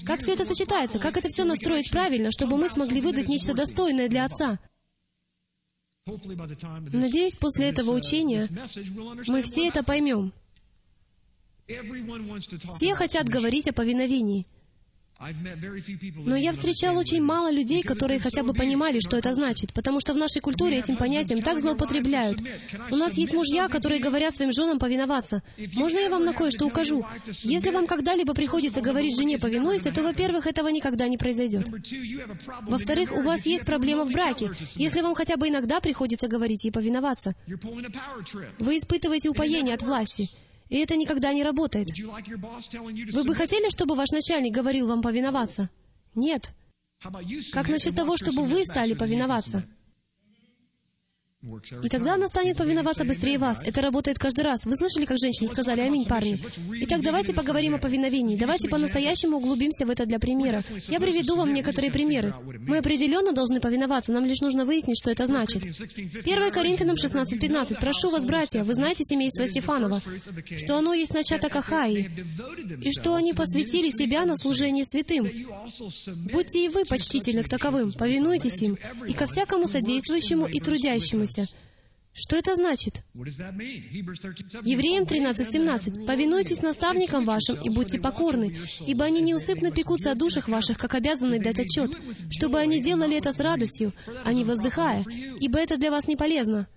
[0.06, 0.99] Как все это сочетается?
[0.99, 4.60] Как это все настроить правильно, чтобы мы смогли выдать нечто достойное для Отца?
[6.06, 8.50] Надеюсь, после этого учения
[9.28, 10.34] мы все это поймем.
[12.68, 14.46] Все хотят говорить о повиновении.
[16.26, 20.14] Но я встречал очень мало людей, которые хотя бы понимали, что это значит, потому что
[20.14, 22.40] в нашей культуре этим понятием так злоупотребляют.
[22.92, 25.42] У нас есть мужья, которые говорят своим женам повиноваться.
[25.74, 27.06] Можно я вам на кое-что укажу?
[27.44, 31.68] Если вам когда-либо приходится говорить жене «повинуйся», то, во-первых, этого никогда не произойдет.
[32.62, 36.72] Во-вторых, у вас есть проблема в браке, если вам хотя бы иногда приходится говорить ей
[36.72, 37.36] повиноваться.
[38.60, 40.30] Вы испытываете упоение от власти.
[40.69, 41.89] И это никогда не работает.
[41.97, 45.69] Вы бы хотели, чтобы ваш начальник говорил вам повиноваться?
[46.15, 46.54] Нет.
[47.52, 49.63] Как насчет того, чтобы вы стали повиноваться?
[51.84, 53.62] И тогда она станет повиноваться быстрее вас.
[53.63, 54.65] Это работает каждый раз.
[54.65, 56.41] Вы слышали, как женщины сказали «Аминь, парни»?
[56.84, 58.38] Итак, давайте поговорим о повиновении.
[58.38, 60.63] Давайте по-настоящему углубимся в это для примера.
[60.88, 62.34] Я приведу вам некоторые примеры.
[62.65, 65.65] Мы определенно должны повиноваться, нам лишь нужно выяснить, что это значит.
[65.65, 67.79] 1 Коринфянам 16.15.
[67.79, 70.01] «Прошу вас, братья, вы знаете семейство Стефанова,
[70.58, 72.10] что оно есть начаток Ахаи,
[72.82, 75.29] и что они посвятили себя на служение святым.
[76.32, 78.77] Будьте и вы почтительны к таковым, повинуйтесь им,
[79.08, 81.48] и ко всякому содействующему и трудящемуся, повинуйся.
[82.15, 83.04] Что это значит?
[83.15, 86.06] Евреям 13.17.
[86.06, 91.39] «Повинуйтесь наставникам вашим и будьте покорны, ибо они неусыпно пекутся о душах ваших, как обязаны
[91.39, 91.98] дать отчет,
[92.30, 93.93] чтобы они делали это с радостью,
[94.24, 95.04] а не воздыхая,
[95.39, 96.67] ибо это для вас не полезно».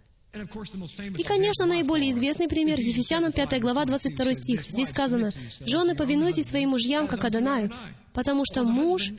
[1.17, 4.71] И, конечно, наиболее известный пример— Ефесянам 5 глава, 22 стих.
[4.71, 7.71] Здесь сказано, «Жены, повинуйтесь своим мужьям, как Адонаю,
[8.13, 9.13] потому что муж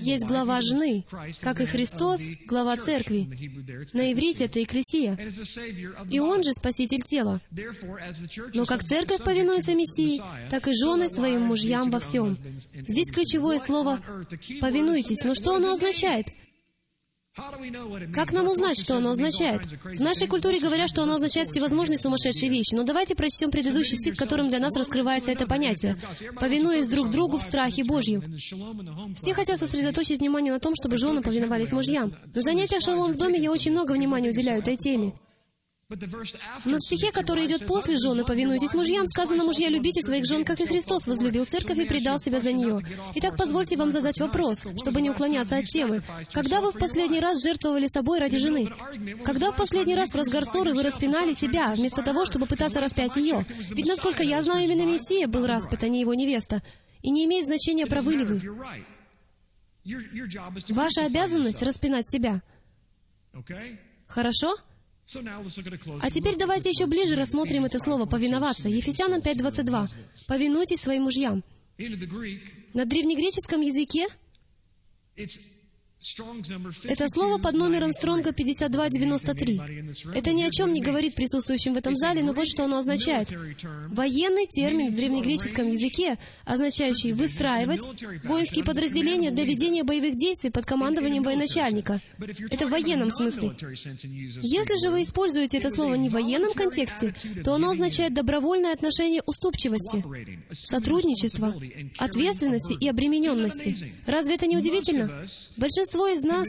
[0.00, 1.04] есть глава жены,
[1.40, 3.28] как и Христос— глава церкви».
[3.92, 5.16] На иврите это Екклесия.
[6.10, 7.40] И Он же Спаситель тела.
[8.54, 12.36] Но как церковь повинуется Мессии, так и жены своим мужьям во всем.
[12.88, 14.00] Здесь ключевое слово
[14.60, 15.22] «повинуйтесь».
[15.24, 16.28] Но что оно означает?
[18.14, 19.62] Как нам узнать, что оно означает?
[19.84, 24.16] В нашей культуре говорят, что оно означает всевозможные сумасшедшие вещи, но давайте прочтем предыдущий стих,
[24.16, 25.96] которым для нас раскрывается это понятие.
[26.40, 28.38] «Повинуясь друг другу в страхе Божьем».
[29.14, 32.12] Все хотят сосредоточить внимание на том, чтобы жены повиновались мужьям.
[32.34, 35.12] На занятиях «Шалом в доме» я очень много внимания уделяю этой теме.
[35.88, 40.60] Но в стихе, который идет после жены, повинуйтесь мужьям, сказано, мужья, любите своих жен, как
[40.60, 42.80] и Христос возлюбил церковь и предал себя за нее.
[43.14, 46.02] Итак, позвольте вам задать вопрос, чтобы не уклоняться от темы.
[46.32, 48.68] Когда вы в последний раз жертвовали собой ради жены?
[49.24, 53.14] Когда в последний раз в разгар ссоры вы распинали себя, вместо того, чтобы пытаться распять
[53.14, 53.46] ее?
[53.70, 56.64] Ведь, насколько я знаю, именно Мессия был распят, а не его невеста.
[57.02, 58.42] И не имеет значения, правы ли вы.
[60.70, 62.42] Ваша обязанность— распинать себя.
[64.08, 64.56] Хорошо?
[66.00, 68.68] А теперь давайте еще ближе рассмотрим это слово «повиноваться».
[68.68, 69.88] Ефесянам 5.22.
[70.26, 71.44] «Повинуйтесь своим мужьям».
[71.78, 74.06] На древнегреческом языке
[76.84, 79.60] это слово под номером Стронга 5293.
[80.14, 83.32] Это ни о чем не говорит присутствующим в этом зале, но вот что оно означает.
[83.88, 87.80] Военный термин в древнегреческом языке, означающий «выстраивать»
[88.24, 92.02] воинские подразделения для ведения боевых действий под командованием военачальника.
[92.50, 93.56] Это в военном смысле.
[94.42, 99.22] Если же вы используете это слово не в военном контексте, то оно означает добровольное отношение
[99.26, 100.04] уступчивости,
[100.62, 101.54] сотрудничества,
[101.98, 103.94] ответственности и обремененности.
[104.06, 105.26] Разве это не удивительно?
[105.56, 106.48] Большинство Большинство из нас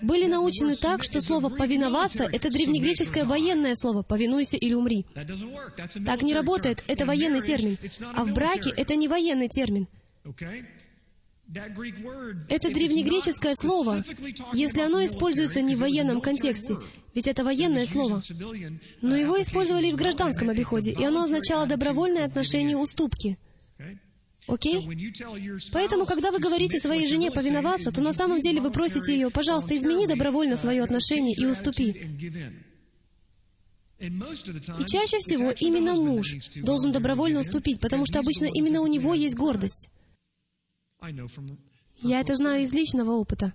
[0.00, 5.06] были научены так, что слово «повиноваться»— это древнегреческое военное слово «повинуйся или умри».
[6.06, 7.78] Так не работает, это военный термин.
[8.14, 9.88] А в браке это не военный термин.
[12.48, 14.04] Это древнегреческое слово,
[14.52, 16.76] если оно используется не в военном контексте,
[17.12, 18.22] ведь это военное слово,
[19.02, 23.36] но его использовали и в гражданском обиходе, и оно означало добровольное отношение уступки—
[24.46, 24.88] Окей?
[25.72, 29.76] Поэтому, когда вы говорите своей жене повиноваться, то на самом деле вы просите ее, пожалуйста,
[29.76, 31.90] измени добровольно свое отношение и уступи.
[34.00, 39.36] И чаще всего именно муж должен добровольно уступить, потому что обычно именно у него есть
[39.36, 39.90] гордость.
[42.02, 43.52] Я это знаю из личного опыта.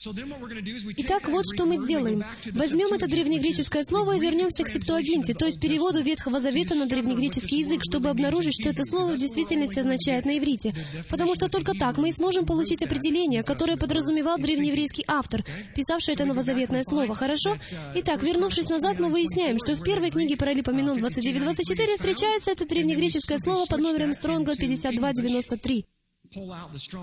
[0.00, 2.22] Итак, вот что мы сделаем.
[2.52, 7.58] Возьмем это древнегреческое слово и вернемся к септуагинте, то есть переводу Ветхого Завета на древнегреческий
[7.58, 10.72] язык, чтобы обнаружить, что это слово в действительности означает на иврите.
[11.10, 16.26] Потому что только так мы и сможем получить определение, которое подразумевал древнееврейский автор, писавший это
[16.26, 17.16] новозаветное слово.
[17.16, 17.58] Хорошо?
[17.96, 23.66] Итак, вернувшись назад, мы выясняем, что в первой книге Паралипоменон 29.24 встречается это древнегреческое слово
[23.66, 25.86] под номером Стронга 5293.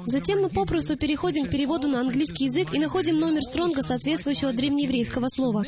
[0.05, 5.27] Затем мы попросту переходим к переводу на английский язык и находим номер стронга, соответствующего древнееврейского
[5.29, 5.65] слова.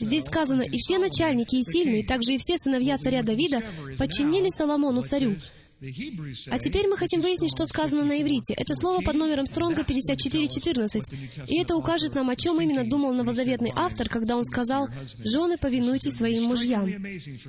[0.00, 3.62] Здесь сказано, «И все начальники и сильные, также и все сыновья царя Давида,
[3.98, 5.36] подчинились Соломону царю,
[5.78, 8.54] а теперь мы хотим выяснить, что сказано на иврите.
[8.54, 11.12] Это слово под номером Стронга 5414.
[11.46, 16.16] И это укажет нам, о чем именно думал новозаветный автор, когда он сказал «Жены, повинуйтесь
[16.16, 16.86] своим мужьям».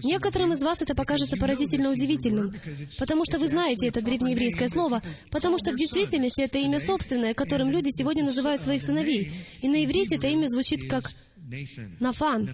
[0.04, 2.54] Некоторым из вас это покажется поразительно удивительным,
[3.00, 7.72] потому что вы знаете это древнееврейское слово, потому что в действительности это имя собственное, которым
[7.72, 9.32] люди сегодня называют своих сыновей.
[9.62, 11.14] И на иврите это имя звучит как
[12.02, 12.54] Нафан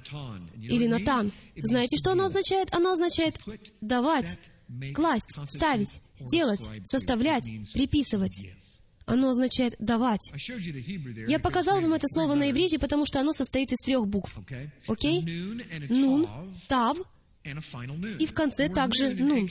[0.56, 1.34] или Натан.
[1.58, 2.72] Знаете, что оно означает?
[2.72, 3.40] Оно означает
[3.82, 4.38] «давать»,
[4.94, 8.44] класть, ставить, делать, составлять, приписывать.
[9.06, 10.32] Оно означает «давать».
[11.28, 14.38] Я показал вам это слово на иврите, потому что оно состоит из трех букв.
[14.88, 15.22] Окей?
[15.90, 16.28] Нун,
[16.70, 16.98] тав,
[18.20, 19.50] и в конце также «нун».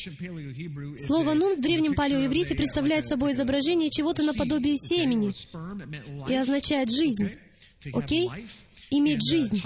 [0.99, 5.35] Слово «нун» в древнем палеоиврите представляет собой изображение чего-то наподобие семени
[6.31, 7.33] и означает «жизнь».
[7.93, 8.31] Окей?
[8.93, 9.63] Иметь жизнь.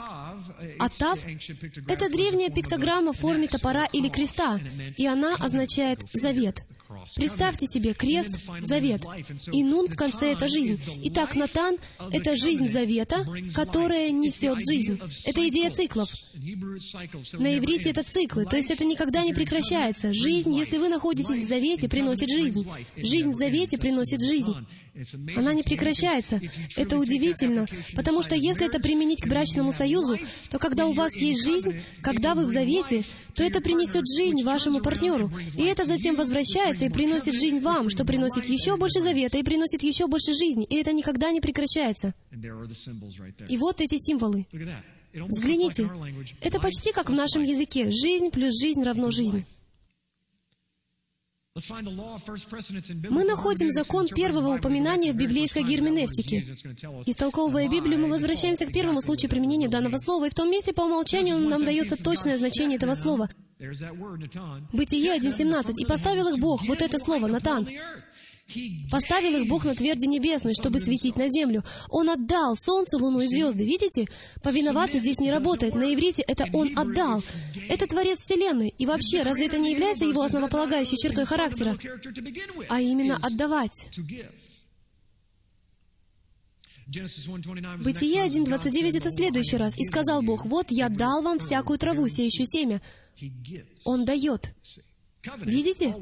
[0.79, 1.21] А тав—
[1.89, 4.61] это древняя пиктограмма в форме топора или креста,
[4.97, 6.65] и она означает «завет».
[7.17, 9.05] Представьте себе крест, завет,
[9.53, 10.81] и нун в конце— это жизнь.
[11.05, 11.79] Итак, Натан—
[12.13, 14.99] это жизнь завета, которая несет жизнь.
[15.25, 16.11] Это идея циклов.
[17.33, 20.13] На иврите это циклы, то есть это никогда не прекращается.
[20.13, 22.65] Жизнь, если вы находитесь в завете, приносит жизнь.
[22.97, 24.55] Жизнь в завете приносит жизнь.
[25.37, 26.41] Она не прекращается.
[26.77, 30.19] Это удивительно, потому что если это применить к брачному союзу,
[30.51, 33.05] то когда у вас есть жизнь, когда вы в завете,
[33.35, 35.31] то это принесет жизнь вашему партнеру.
[35.57, 39.83] И это затем возвращается и приносит жизнь вам, что приносит еще больше завета и приносит
[39.83, 40.65] еще больше жизни.
[40.65, 42.15] И это никогда не прекращается.
[43.49, 44.47] И вот эти символы.
[45.13, 45.91] Взгляните.
[46.41, 47.91] Это почти как в нашем языке.
[47.91, 49.45] Жизнь плюс жизнь равно жизнь.
[53.11, 56.41] Мы находим закон первого упоминания в библейской герменевтике.
[57.07, 60.83] Истолковывая Библию, мы возвращаемся к первому случаю применения данного слова, и в том месте по
[60.83, 63.31] умолчанию нам дается точное значение этого слова.
[63.59, 65.73] Бытие 1.17.
[65.79, 67.67] «И поставил их Бог», вот это слово, Натан,
[68.91, 71.65] Поставил их Бог на тверди небесной, чтобы светить на землю.
[71.91, 73.65] Он отдал солнце, луну и звезды.
[73.65, 74.07] Видите?
[74.43, 75.75] Повиноваться здесь не работает.
[75.75, 77.23] На иврите это Он отдал.
[77.69, 78.73] Это Творец Вселенной.
[78.79, 81.77] И вообще, разве это не является его основополагающей чертой характера?
[82.69, 83.91] А именно отдавать.
[86.87, 89.77] Бытие 1.29— это следующий раз.
[89.77, 92.81] «И сказал Бог, вот я дал вам всякую траву, сеющую семя».
[93.85, 94.55] Он дает.
[95.45, 95.95] Видите?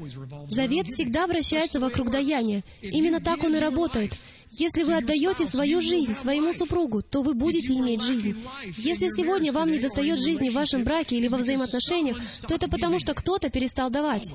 [0.49, 2.63] Завет всегда вращается вокруг даяния.
[2.81, 4.17] Именно так он и работает.
[4.51, 8.35] Если вы отдаете свою жизнь своему супругу, то вы будете иметь жизнь.
[8.77, 12.99] Если сегодня вам не достает жизни в вашем браке или во взаимоотношениях, то это потому,
[12.99, 14.33] что кто-то перестал давать.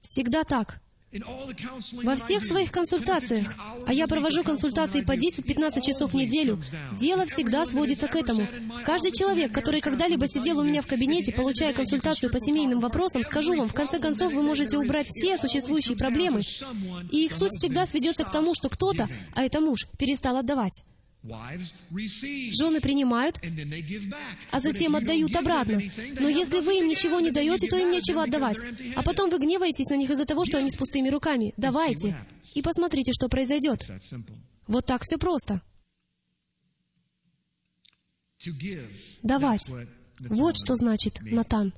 [0.00, 0.80] Всегда так.
[2.02, 3.54] Во всех своих консультациях,
[3.86, 6.62] а я провожу консультации по 10-15 часов в неделю,
[6.98, 8.48] дело всегда сводится к этому.
[8.84, 13.56] Каждый человек, который когда-либо сидел у меня в кабинете, получая консультацию по семейным вопросам, скажу
[13.56, 16.42] вам, в конце концов, вы можете убрать все существующие проблемы,
[17.10, 20.82] и их суть всегда сведется к тому, что кто-то, а это муж, перестал отдавать.
[21.22, 23.40] Жены принимают,
[24.52, 25.80] а затем отдают обратно.
[26.20, 28.58] Но если вы им ничего не даете, то им нечего отдавать.
[28.94, 31.52] А потом вы гневаетесь на них из-за того, что они с пустыми руками.
[31.56, 32.16] Давайте.
[32.54, 33.86] И посмотрите, что произойдет.
[34.68, 35.60] Вот так все просто.
[39.22, 39.70] Давать.
[40.20, 41.72] Вот что значит Натан.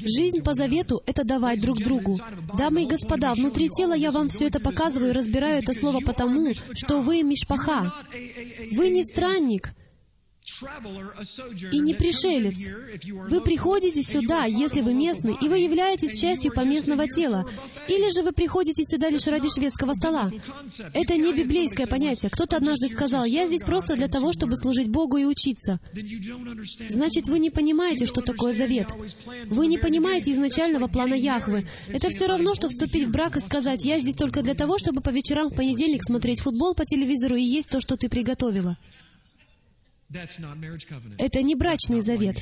[0.00, 2.18] Жизнь по завету— это давать друг другу.
[2.56, 6.54] Дамы и господа, внутри тела я вам все это показываю и разбираю это слово потому,
[6.74, 7.92] что вы мишпаха.
[8.72, 9.72] Вы не странник,
[11.72, 12.70] и не пришелец.
[13.30, 17.48] Вы приходите сюда, если вы местный, и вы являетесь частью поместного тела.
[17.88, 20.30] Или же вы приходите сюда лишь ради шведского стола.
[20.94, 22.30] Это не библейское понятие.
[22.30, 25.80] Кто-то однажды сказал, я здесь просто для того, чтобы служить Богу и учиться.
[26.88, 28.88] Значит, вы не понимаете, что такое завет.
[29.46, 31.66] Вы не понимаете изначального плана Яхвы.
[31.88, 35.00] Это все равно, что вступить в брак и сказать, я здесь только для того, чтобы
[35.00, 38.76] по вечерам в понедельник смотреть футбол по телевизору и есть то, что ты приготовила.
[41.18, 42.36] Это не брачный завет.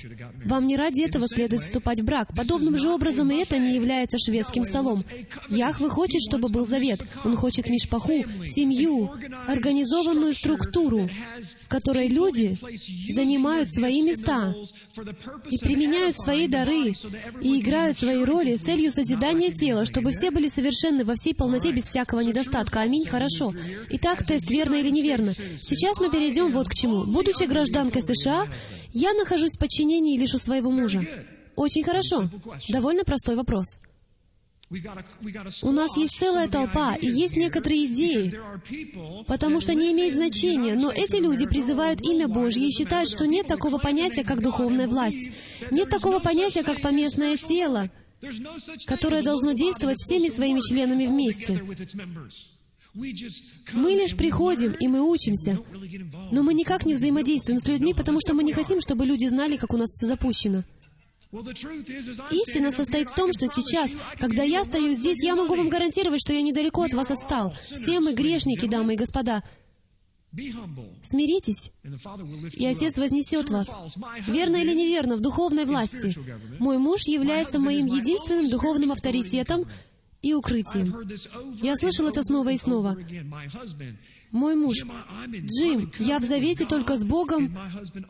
[0.44, 2.32] Вам не ради этого следует вступать в брак.
[2.36, 5.04] Подобным же образом и это не является шведским столом.
[5.48, 7.04] Яхве хочет, чтобы был завет.
[7.24, 9.10] Он хочет мишпаху, семью,
[9.48, 11.10] организованную структуру,
[11.64, 12.56] в которой люди
[13.12, 14.54] занимают свои места
[15.50, 16.94] и применяют свои дары
[17.40, 21.72] и играют свои роли с целью созидания тела, чтобы все были совершенны во всей полноте
[21.72, 22.80] без всякого недостатка.
[22.80, 23.06] Аминь.
[23.06, 23.52] Хорошо.
[23.90, 25.34] Итак, тест верно или неверно.
[25.60, 27.04] Сейчас мы перейдем вот к чему.
[27.06, 28.48] Будучи гражданкой США,
[28.92, 31.06] я нахожусь в подчинении лишь у своего мужа.
[31.56, 32.28] Очень хорошо.
[32.68, 33.78] Довольно простой вопрос.
[35.62, 38.36] У нас есть целая толпа, и есть некоторые идеи,
[39.28, 43.46] потому что не имеет значения, но эти люди призывают имя Божье и считают, что нет
[43.46, 45.30] такого понятия, как духовная власть.
[45.70, 47.90] Нет такого понятия, как поместное тело,
[48.86, 51.62] которое должно действовать всеми своими членами вместе.
[52.92, 55.60] Мы лишь приходим, и мы учимся,
[56.32, 59.56] но мы никак не взаимодействуем с людьми, потому что мы не хотим, чтобы люди знали,
[59.58, 60.64] как у нас все запущено.
[62.30, 66.32] Истина состоит в том, что сейчас, когда я стою здесь, я могу вам гарантировать, что
[66.32, 67.52] я недалеко от вас отстал.
[67.74, 69.42] Все мы грешники, дамы и господа.
[71.02, 71.72] Смиритесь,
[72.52, 73.68] и Отец вознесет вас.
[74.26, 76.16] Верно или неверно, в духовной власти.
[76.58, 79.66] Мой муж является моим единственным духовным авторитетом
[80.22, 80.94] и укрытием.
[81.62, 82.96] Я слышал это снова и снова.
[84.32, 84.78] Мой муж.
[85.28, 87.56] Джим, я в завете только с Богом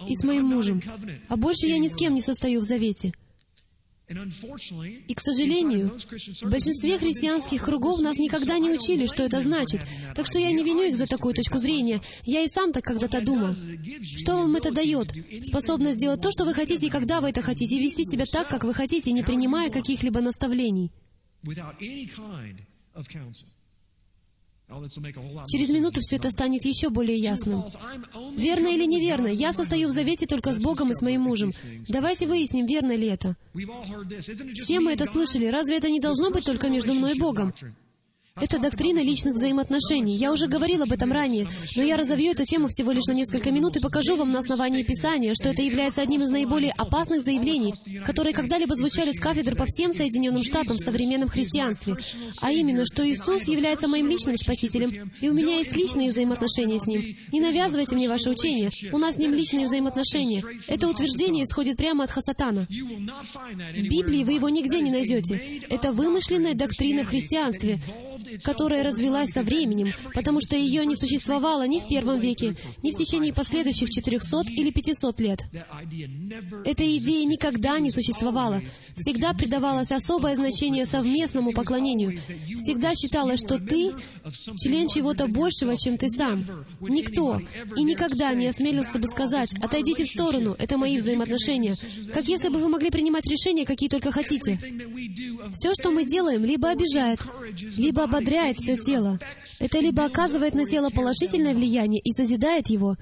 [0.09, 0.83] и с моим мужем.
[1.29, 3.13] А больше я ни с кем не состою в завете.
[4.09, 5.99] И, к сожалению,
[6.43, 9.85] в большинстве христианских кругов нас никогда не учили, что это значит.
[10.15, 12.01] Так что я не виню их за такую точку зрения.
[12.23, 13.57] Я и сам так когда-то думал.
[14.15, 15.13] Что вам это дает?
[15.43, 18.49] Способность сделать то, что вы хотите, и когда вы это хотите, и вести себя так,
[18.49, 20.93] как вы хотите, не принимая каких-либо наставлений.
[25.49, 27.65] Через минуту все это станет еще более ясным.
[28.37, 31.53] Верно или неверно, я состою в завете только с Богом и с моим мужем.
[31.89, 33.37] Давайте выясним, верно ли это.
[34.55, 35.47] Все мы это слышали.
[35.47, 37.55] Разве это не должно быть только между мной и Богом?
[38.39, 40.15] Это доктрина личных взаимоотношений.
[40.15, 43.51] Я уже говорил об этом ранее, но я разовью эту тему всего лишь на несколько
[43.51, 47.73] минут и покажу вам на основании Писания, что это является одним из наиболее опасных заявлений,
[48.05, 51.97] которые когда-либо звучали с кафедр по всем Соединенным Штатам в современном христианстве.
[52.43, 56.87] А именно, что Иисус является моим личным Спасителем, и у меня есть личные взаимоотношения с
[56.87, 57.17] Ним.
[57.33, 58.71] Не навязывайте мне ваше учение.
[58.93, 60.45] У нас с Ним личные взаимоотношения.
[60.69, 62.67] Это утверждение исходит прямо от Хасатана.
[62.69, 65.63] В Библии вы его нигде не найдете.
[65.71, 67.81] Это вымышленная доктрина в христианстве,
[68.43, 72.95] которая развилась со временем, потому что ее не существовало ни в первом веке, ни в
[72.95, 75.45] течение последующих 400 или 500 лет.
[76.65, 78.63] Эта идея никогда не существовала.
[78.95, 82.21] Всегда придавалось особое значение совместному поклонению.
[82.57, 83.93] Всегда считалось, что ты
[84.59, 86.45] член чего-то большего, чем ты сам.
[86.81, 87.41] Никто
[87.77, 91.77] и никогда не осмелился бы сказать, «Отойдите в сторону, это мои взаимоотношения»,
[92.13, 94.59] как если бы вы могли принимать решения, какие только хотите.
[95.53, 97.21] Все, что мы делаем, либо обижает,
[97.77, 99.19] либо ободряет все тело.
[99.59, 102.97] Это либо оказывает на тело положительное влияние и созидает его,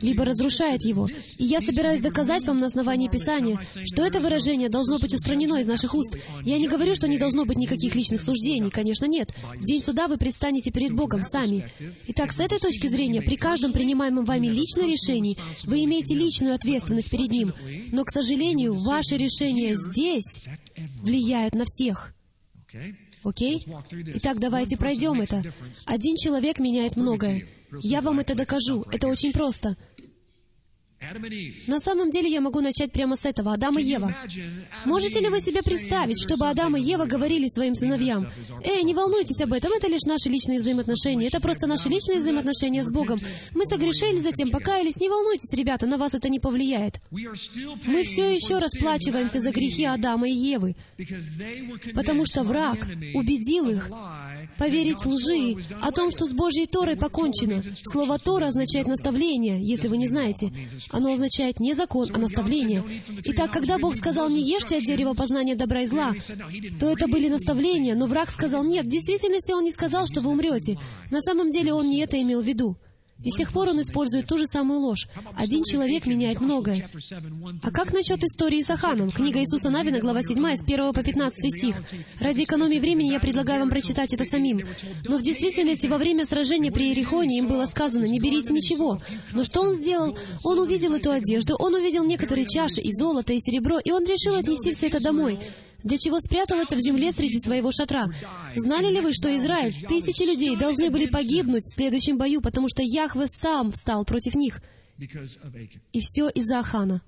[0.00, 1.08] либо разрушает его.
[1.08, 5.66] И я собираюсь доказать вам на основании Писания, что это выражение должно быть устранено из
[5.66, 6.16] наших уст.
[6.42, 8.70] Я не говорю, что не должно быть никаких личных суждений.
[8.70, 9.34] Конечно, нет.
[9.56, 11.68] В день суда вы предстанете перед Богом сами.
[12.08, 17.10] Итак, с этой точки зрения, при каждом принимаемом вами личном решении, вы имеете личную ответственность
[17.10, 17.52] перед Ним.
[17.92, 20.40] Но, к сожалению, ваши решения здесь
[21.02, 22.14] влияют на всех.
[23.24, 23.66] Окей?
[24.14, 25.42] Итак, давайте пройдем это.
[25.86, 27.48] Один человек меняет многое.
[27.80, 28.84] Я вам это докажу.
[28.92, 29.76] Это очень просто.
[31.66, 33.52] На самом деле я могу начать прямо с этого.
[33.52, 34.14] Адам и Ева.
[34.84, 38.28] Можете ли вы себе представить, чтобы Адам и Ева говорили своим сыновьям,
[38.64, 42.82] «Эй, не волнуйтесь об этом, это лишь наши личные взаимоотношения, это просто наши личные взаимоотношения
[42.82, 43.20] с Богом.
[43.52, 47.00] Мы согрешили, затем покаялись, не волнуйтесь, ребята, на вас это не повлияет».
[47.10, 50.76] Мы все еще расплачиваемся за грехи Адама и Евы,
[51.94, 53.90] потому что враг убедил их
[54.58, 57.62] поверить лжи о том, что с Божьей Торой покончено.
[57.84, 60.52] Слово Тора означает наставление, если вы не знаете.
[60.90, 62.84] Оно означает не закон, а наставление.
[63.24, 66.12] Итак, когда Бог сказал, не ешьте от дерева познания добра и зла,
[66.80, 70.30] то это были наставления, но враг сказал, нет, в действительности он не сказал, что вы
[70.30, 70.78] умрете.
[71.10, 72.76] На самом деле он не это имел в виду.
[73.22, 75.08] И с тех пор он использует ту же самую ложь.
[75.34, 76.90] Один человек меняет многое.
[77.62, 79.10] А как насчет истории с Аханом?
[79.10, 81.82] Книга Иисуса Навина, глава 7, с 1 по 15 стих.
[82.20, 84.66] Ради экономии времени я предлагаю вам прочитать это самим.
[85.04, 89.00] Но в действительности во время сражения при Иерихоне им было сказано, не берите ничего.
[89.32, 90.18] Но что он сделал?
[90.42, 94.34] Он увидел эту одежду, он увидел некоторые чаши и золото, и серебро, и он решил
[94.34, 95.38] отнести все это домой.
[95.84, 98.08] Для чего спрятал это в земле среди своего шатра?
[98.56, 102.82] Знали ли вы, что Израиль, тысячи людей, должны были погибнуть в следующем бою, потому что
[102.82, 104.62] Яхве сам встал против них?
[105.92, 107.02] И все из-за Ахана.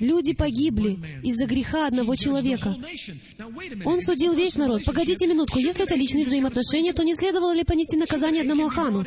[0.00, 2.76] Люди погибли из-за греха одного человека.
[3.84, 4.84] Он судил весь народ.
[4.84, 9.04] Погодите минутку, если это личные взаимоотношения, то не следовало ли понести наказание одному Ахану?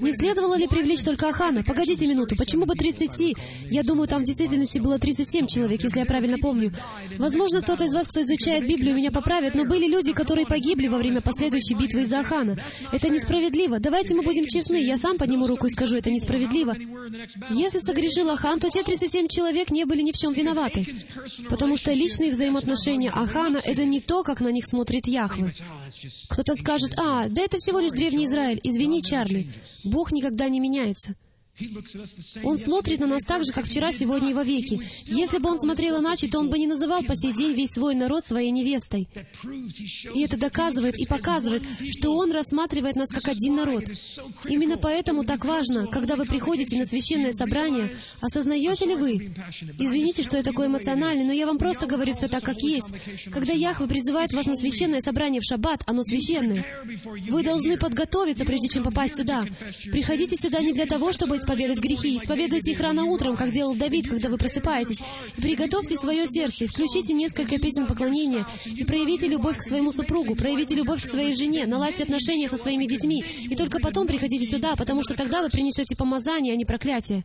[0.00, 1.62] Не следовало ли привлечь только Ахана?
[1.62, 3.36] Погодите минуту, почему бы 30?
[3.70, 6.72] Я думаю, там в действительности было 37 человек, если я правильно помню.
[7.18, 10.98] Возможно, кто-то из вас, кто изучает Библию, меня поправит, но были люди, которые погибли во
[10.98, 12.58] время последующей битвы из-за Ахана.
[12.92, 13.78] Это несправедливо.
[13.78, 14.76] Давайте мы будем честны.
[14.84, 16.76] Я сам подниму руку и скажу, это несправедливо.
[17.50, 20.86] Если согрешил Ахан, то те 37 человек человек не были ни в чем виноваты,
[21.48, 25.54] потому что личные взаимоотношения Ахана— это не то, как на них смотрит Яхве.
[26.28, 29.52] Кто-то скажет, «А, да это всего лишь Древний Израиль, извини, Чарли,
[29.84, 31.14] Бог никогда не меняется».
[32.42, 34.80] Он смотрит на нас так же, как вчера, сегодня и вовеки.
[35.04, 37.94] Если бы он смотрел иначе, то он бы не называл по сей день весь свой
[37.94, 39.08] народ своей невестой.
[40.14, 43.84] И это доказывает и показывает, что он рассматривает нас как один народ.
[44.46, 49.34] Именно поэтому так важно, когда вы приходите на священное собрание, осознаете ли вы?
[49.78, 52.92] Извините, что я такой эмоциональный, но я вам просто говорю все так, как есть.
[53.30, 56.66] Когда Яхве призывает вас на священное собрание в шаббат, оно священное.
[57.28, 59.46] Вы должны подготовиться, прежде чем попасть сюда.
[59.90, 62.16] Приходите сюда не для того, чтобы исповедать грехи.
[62.16, 64.98] Исповедуйте их рано утром, как делал Давид, когда вы просыпаетесь.
[65.36, 70.34] И приготовьте свое сердце, и включите несколько песен поклонения, и проявите любовь к своему супругу,
[70.34, 74.74] проявите любовь к своей жене, наладьте отношения со своими детьми, и только потом приходите сюда,
[74.76, 77.24] потому что тогда вы принесете помазание, а не проклятие.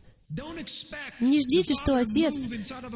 [1.20, 2.46] Не ждите, что Отец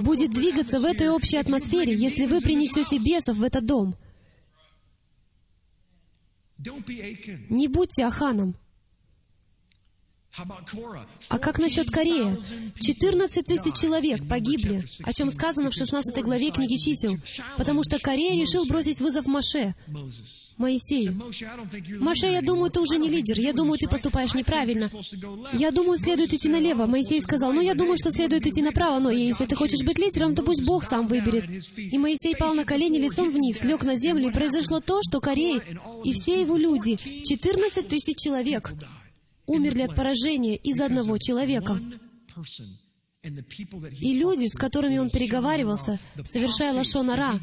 [0.01, 3.97] будет двигаться в этой общей атмосфере, если вы принесете бесов в этот дом.
[7.51, 8.57] Не будьте Аханом.
[11.29, 12.39] А как насчет Корея?
[12.81, 17.17] 14 тысяч человек погибли, о чем сказано в 16 главе книги чисел,
[17.57, 19.75] потому что Корея решил бросить вызов Маше,
[20.59, 21.15] Моисею.
[22.01, 23.39] Маше, я думаю, ты уже не лидер.
[23.39, 24.91] Я думаю, ты поступаешь неправильно.
[25.53, 26.87] Я думаю, следует идти налево.
[26.87, 30.35] Моисей сказал, ну, я думаю, что следует идти направо, но если ты хочешь быть лидером,
[30.35, 31.45] то пусть Бог сам выберет.
[31.77, 35.61] И Моисей пал на колени лицом вниз, лег на землю, и произошло то, что Корей
[36.05, 38.73] и все его люди, 14 тысяч человек,
[39.47, 41.81] умерли от поражения из-за одного человека.
[44.01, 47.41] И люди, с которыми он переговаривался, совершая лошонара,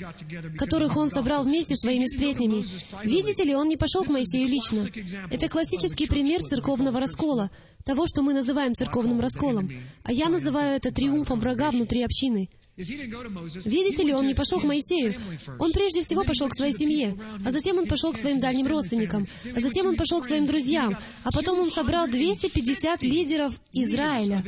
[0.57, 2.65] которых он собрал вместе своими сплетнями,
[3.03, 4.87] видите ли, он не пошел к Моисею лично.
[5.29, 7.49] Это классический пример церковного раскола,
[7.83, 9.69] того, что мы называем церковным расколом.
[10.03, 15.19] А я называю это триумфом врага внутри общины— Видите ли, он не пошел к Моисею.
[15.59, 17.15] Он прежде всего пошел к своей семье,
[17.45, 20.97] а затем он пошел к своим дальним родственникам, а затем он пошел к своим друзьям,
[21.23, 24.43] а потом он собрал 250 лидеров Израиля,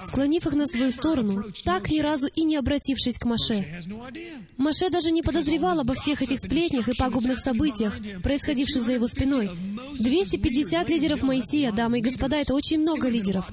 [0.00, 3.82] склонив их на свою сторону, так ни разу и не обратившись к Маше.
[4.56, 9.50] Маше даже не подозревал обо всех этих сплетнях и пагубных событиях, происходивших за его спиной.
[9.98, 13.50] 250 лидеров Моисея, дамы и господа, это очень много лидеров.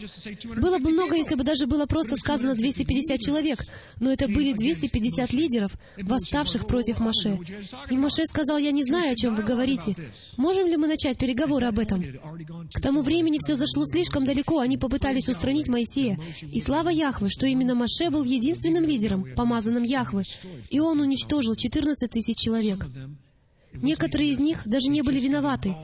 [0.57, 3.65] Было бы много, если бы даже было просто сказано 250 человек,
[3.99, 7.39] но это были 250 лидеров, восставших против Маше.
[7.89, 9.95] И Маше сказал, «Я не знаю, о чем вы говорите.
[10.37, 12.03] Можем ли мы начать переговоры об этом?»
[12.73, 16.19] К тому времени все зашло слишком далеко, они попытались устранить Моисея.
[16.41, 20.23] И слава Яхве, что именно Маше был единственным лидером, помазанным Яхве,
[20.69, 22.87] и он уничтожил 14 тысяч человек.
[23.73, 25.75] Некоторые из них даже не были виноваты.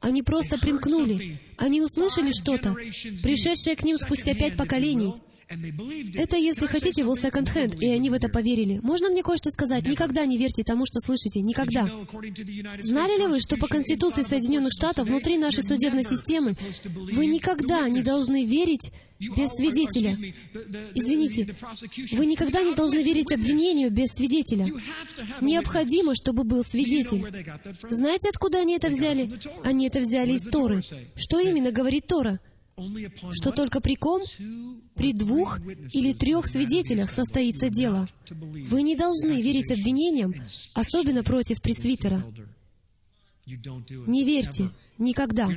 [0.00, 1.40] Они просто примкнули.
[1.56, 2.74] Они услышали что-то,
[3.22, 5.14] пришедшее к ним спустя пять поколений,
[5.48, 8.80] это, если хотите, был секонд-хенд, и они в это поверили.
[8.82, 9.84] Можно мне кое-что сказать?
[9.84, 11.40] Никогда не верьте тому, что слышите.
[11.40, 11.88] Никогда.
[12.80, 18.02] Знали ли вы, что по Конституции Соединенных Штатов внутри нашей судебной системы вы никогда не
[18.02, 18.90] должны верить
[19.20, 20.18] без свидетеля.
[20.94, 21.54] Извините,
[22.12, 24.66] вы никогда не должны верить обвинению без свидетеля.
[25.40, 27.24] Необходимо, чтобы был свидетель.
[27.88, 29.38] Знаете, откуда они это взяли?
[29.62, 30.82] Они это взяли из Торы.
[31.14, 32.40] Что именно говорит Тора?
[33.32, 34.22] Что только при ком?
[34.94, 38.08] При двух или трех свидетелях состоится дело.
[38.30, 40.34] Вы не должны верить обвинениям,
[40.74, 42.22] особенно против пресвитера.
[43.46, 44.70] Не верьте.
[44.98, 45.48] Никогда.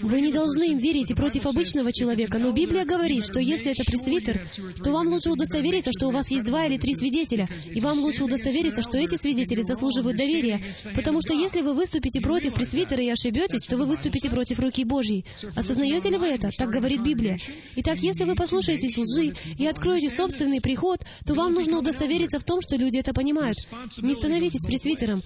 [0.00, 3.84] Вы не должны им верить и против обычного человека, но Библия говорит, что если это
[3.84, 4.46] пресвитер,
[4.82, 8.22] то вам лучше удостовериться, что у вас есть два или три свидетеля, и вам лучше
[8.22, 10.62] удостовериться, что эти свидетели заслуживают доверия,
[10.94, 15.24] потому что если вы выступите против пресвитера и ошибетесь, то вы выступите против руки Божьей.
[15.56, 16.50] Осознаете ли вы это?
[16.56, 17.40] Так говорит Библия.
[17.76, 22.60] Итак, если вы послушаетесь лжи и откроете собственный приход, то вам нужно удостовериться в том,
[22.60, 23.58] что люди это понимают.
[23.98, 25.22] Не становитесь пресвитером.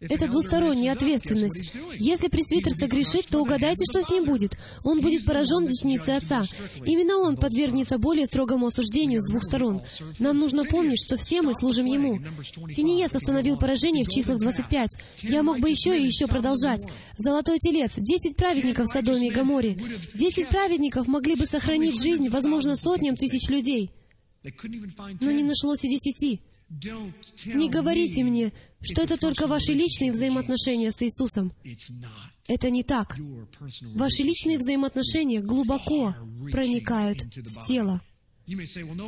[0.00, 1.72] Это двусторонняя ответственность.
[1.98, 4.56] Если пресвитер согрешит, то угадайте, что с ним будет.
[4.82, 6.46] Он будет поражен десницей Отца.
[6.86, 9.82] Именно он подвергнется более строгому осуждению с двух сторон.
[10.18, 12.18] Нам нужно помнить, что все мы служим ему.
[12.68, 14.90] Финиес остановил поражение в числах 25.
[15.22, 16.82] Я мог бы еще и еще продолжать.
[17.18, 19.76] Золотой телец, 10 праведников в Содоме и Гаморе.
[20.14, 23.90] 10 праведников могли бы сохранить жизнь, возможно, сотням тысяч людей.
[25.20, 26.40] Но не нашлось и десяти.
[27.44, 31.52] Не говорите мне, что это только ваши личные взаимоотношения с Иисусом.
[32.46, 33.16] Это не так.
[33.94, 36.14] Ваши личные взаимоотношения глубоко
[36.50, 38.00] проникают в тело.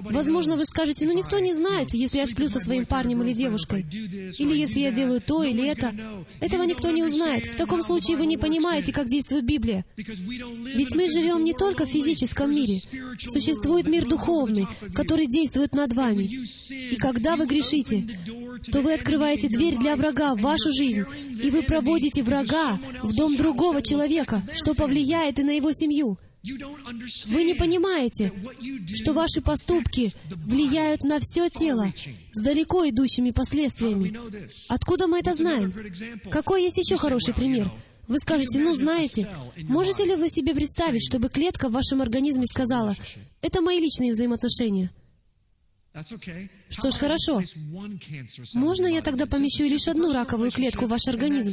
[0.04, 3.84] Возможно, вы скажете, ну никто не знает, если я сплю со своим парнем или девушкой,
[3.90, 5.92] или если я делаю то или это.
[6.40, 7.46] Этого никто не узнает.
[7.46, 9.84] В таком случае вы не понимаете, как действует Библия.
[9.96, 12.82] Ведь мы живем не только в физическом мире.
[13.32, 16.30] Существует мир духовный, который действует над вами.
[16.70, 18.06] И когда вы грешите,
[18.70, 21.02] то вы открываете дверь для врага в вашу жизнь,
[21.42, 26.18] и вы проводите врага в дом другого человека, что повлияет и на его семью.
[26.44, 28.32] Вы не понимаете,
[28.94, 31.92] что ваши поступки влияют на все тело
[32.32, 34.18] с далеко идущими последствиями.
[34.68, 35.72] Откуда мы это знаем?
[36.30, 37.70] Какой есть еще хороший пример?
[38.08, 42.96] Вы скажете, ну знаете, можете ли вы себе представить, чтобы клетка в вашем организме сказала,
[43.40, 44.90] это мои личные взаимоотношения?
[46.70, 47.42] Что ж, хорошо.
[48.54, 51.52] Можно я тогда помещу лишь одну раковую клетку в ваш организм?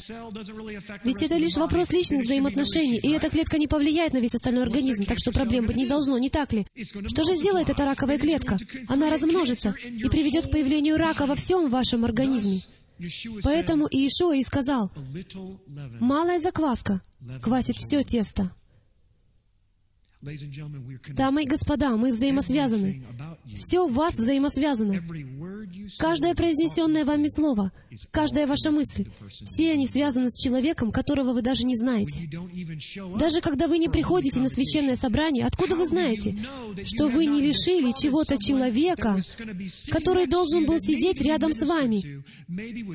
[1.04, 5.06] Ведь это лишь вопрос личных взаимоотношений, и эта клетка не повлияет на весь остальной организм,
[5.06, 6.66] так что проблем быть не должно, не так ли?
[7.08, 8.58] Что же сделает эта раковая клетка?
[8.88, 12.64] Она размножится и приведет к появлению рака во всем вашем организме.
[13.44, 14.92] Поэтому Иешуа и сказал,
[16.00, 17.02] «Малая закваска
[17.42, 18.52] квасит все тесто».
[20.22, 23.04] Дамы и господа, мы взаимосвязаны.
[23.56, 25.02] Все в вас взаимосвязано.
[25.98, 27.72] Каждое произнесенное вами слово,
[28.12, 29.08] каждая ваша мысль,
[29.46, 32.30] все они связаны с человеком, которого вы даже не знаете.
[33.18, 36.36] Даже когда вы не приходите на священное собрание, откуда вы знаете,
[36.84, 39.22] что вы не лишили чего-то человека,
[39.90, 42.24] который должен был сидеть рядом с вами,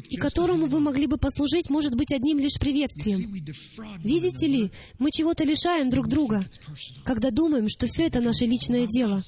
[0.08, 3.32] и которому вы могли бы послужить, может быть, одним лишь приветствием.
[4.02, 6.44] Видите ли, мы чего-то лишаем друг друга,
[7.14, 9.22] когда думаем, что все это наше личное дело.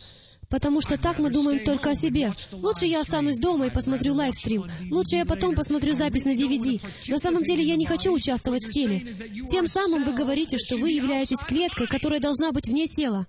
[0.48, 2.32] Потому что так мы думаем только о себе.
[2.52, 4.66] Лучше я останусь дома и посмотрю лайвстрим.
[4.90, 6.80] Лучше я потом посмотрю запись на DVD.
[7.08, 9.44] На самом деле я не хочу участвовать в теле.
[9.48, 13.26] Тем самым вы говорите, что вы являетесь клеткой, которая должна быть вне тела.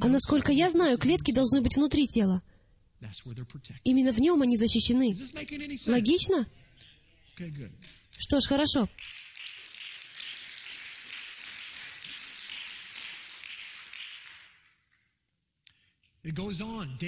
[0.00, 2.40] А насколько я знаю, клетки должны быть внутри тела.
[3.84, 5.14] Именно в нем они защищены.
[5.86, 6.46] Логично?
[8.18, 8.88] Что ж, хорошо.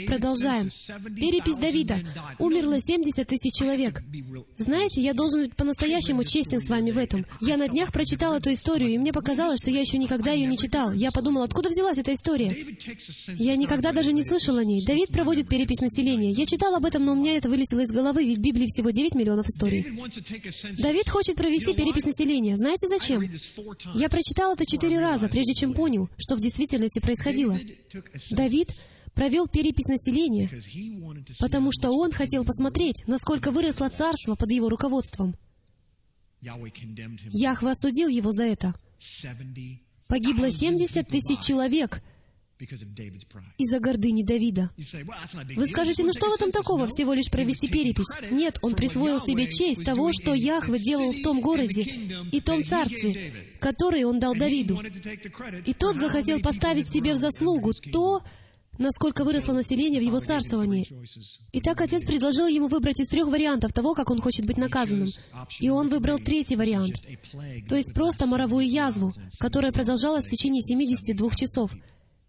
[0.07, 0.70] Продолжаем.
[1.16, 2.01] Перепись Давида.
[2.39, 4.03] Умерло 70 тысяч человек.
[4.59, 7.27] Знаете, я должен быть по-настоящему честен с вами в этом.
[7.41, 10.59] Я на днях прочитал эту историю, и мне показалось, что я еще никогда ее не
[10.59, 10.93] читал.
[10.93, 12.57] Я подумал, откуда взялась эта история?
[13.29, 14.85] Я никогда даже не слышал о ней.
[14.85, 16.33] Давид проводит перепись населения.
[16.33, 18.91] Я читал об этом, но у меня это вылетело из головы, ведь в Библии всего
[18.91, 19.83] 9 миллионов историй.
[20.79, 22.57] Давид хочет провести перепись населения.
[22.57, 23.23] Знаете зачем?
[23.95, 27.59] Я прочитал это четыре раза, прежде чем понял, что в действительности происходило.
[28.31, 28.75] Давид
[29.14, 30.50] провел перепись населения,
[31.38, 35.36] потому что он хотел посмотреть, насколько выросло царство под его руководством.
[36.40, 38.74] Яхва осудил его за это.
[40.08, 42.02] Погибло 70 тысяч человек
[43.58, 44.70] из-за гордыни Давида.
[45.56, 48.06] Вы скажете, ну что в этом такого, всего лишь провести перепись?
[48.30, 53.56] Нет, он присвоил себе честь того, что Яхве делал в том городе и том царстве,
[53.60, 54.80] который он дал Давиду.
[55.64, 58.22] И тот захотел поставить себе в заслугу то,
[58.83, 60.89] насколько выросло население в его царствовании.
[61.53, 65.11] Итак, отец предложил ему выбрать из трех вариантов того, как он хочет быть наказанным.
[65.61, 67.01] И он выбрал третий вариант,
[67.68, 71.72] то есть просто моровую язву, которая продолжалась в течение 72 часов.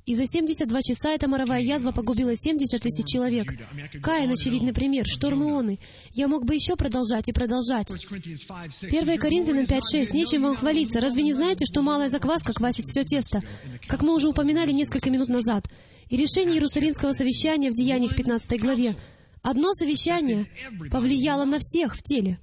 [0.06, 3.54] И за 72 часа эта моровая язва погубила 70 тысяч человек.
[4.02, 5.80] Каин— очевидный пример, шторм Ионы.
[6.12, 7.90] Я мог бы еще продолжать и продолжать.
[7.90, 10.12] 1 Коринфянам 5.6.
[10.12, 11.00] Нечем вам хвалиться.
[11.00, 13.44] Разве не знаете, что малая закваска квасит все тесто?
[13.88, 15.70] Как мы уже упоминали несколько минут назад
[16.10, 18.96] и решение Иерусалимского совещания в Деяниях 15 главе.
[19.42, 20.48] Одно совещание
[20.92, 22.40] повлияло на всех в теле.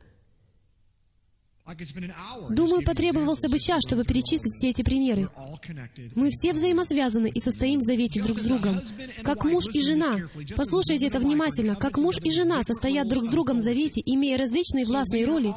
[2.51, 5.31] Думаю, потребовался бы час, чтобы перечислить все эти примеры.
[6.15, 8.81] Мы все взаимосвязаны и состоим в завете друг с другом.
[9.23, 10.19] Как муж и жена,
[10.57, 14.85] послушайте это внимательно, как муж и жена состоят друг с другом в завете, имея различные
[14.85, 15.55] властные роли,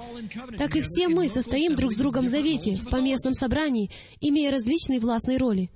[0.58, 3.90] так и все мы состоим друг с другом в завете, в поместном собрании,
[4.22, 5.72] имея различные властные роли.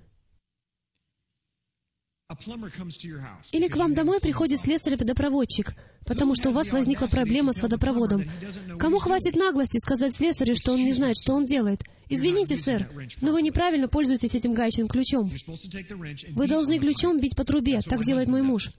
[3.53, 5.73] Или к вам домой приходит слесарь-водопроводчик,
[6.05, 8.29] потому что у вас возникла проблема с водопроводом.
[8.77, 11.83] Кому хватит наглости сказать слесарю, что он не знает, что он делает?
[12.09, 12.89] Извините, сэр,
[13.21, 15.31] но вы неправильно пользуетесь этим гаечным ключом.
[16.31, 18.71] Вы должны ключом бить по трубе, так делает мой муж.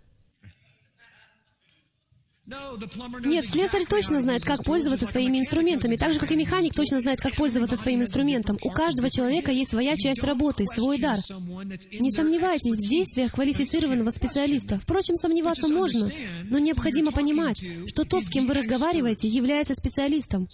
[3.27, 7.21] Нет, слесарь точно знает, как пользоваться своими инструментами, так же, как и механик точно знает,
[7.21, 8.57] как пользоваться своим инструментом.
[8.63, 11.19] У каждого человека есть своя часть работы, свой дар.
[11.29, 14.79] Не сомневайтесь в действиях квалифицированного специалиста.
[14.79, 16.11] Впрочем, сомневаться можно,
[16.45, 20.49] но необходимо понимать, что тот, с кем вы разговариваете, является специалистом.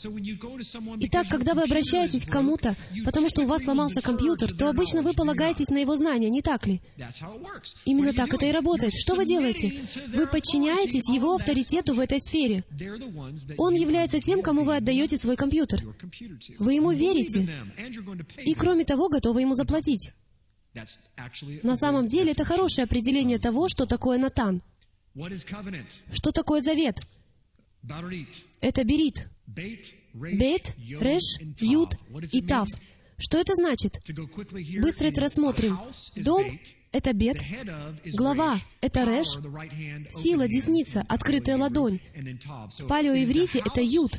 [1.01, 2.75] Итак, когда вы обращаетесь к кому-то,
[3.05, 6.67] потому что у вас сломался компьютер, то обычно вы полагаетесь на его знания, не так
[6.67, 6.81] ли?
[7.85, 8.95] Именно так это и работает.
[8.97, 9.81] Что вы делаете?
[10.09, 12.65] Вы подчиняетесь его авторитету свету в этой сфере.
[13.59, 15.83] Он является тем, кому вы отдаете свой компьютер.
[16.59, 17.49] Вы ему верите.
[18.45, 20.13] И кроме того, готовы ему заплатить.
[21.63, 24.63] На самом деле, это хорошее определение того, что такое Натан.
[26.13, 27.01] Что такое завет?
[28.61, 29.29] Это берит.
[29.47, 31.91] Бет, Реш, Юд
[32.33, 32.69] и Тав.
[33.17, 34.01] Что это значит?
[34.81, 35.79] Быстро это рассмотрим.
[36.17, 36.59] Дом
[36.93, 37.43] это бед.
[38.17, 39.39] Глава— это реш.
[40.11, 42.01] Сила, десница, открытая ладонь.
[42.79, 44.19] В палеоиврите это юд.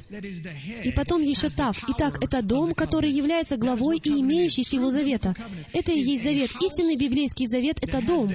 [0.83, 1.77] И потом еще тав.
[1.89, 5.35] Итак, это дом, который является главой и имеющий силу завета.
[5.71, 6.51] Это и есть завет.
[6.61, 8.33] Истинный библейский завет— это дом,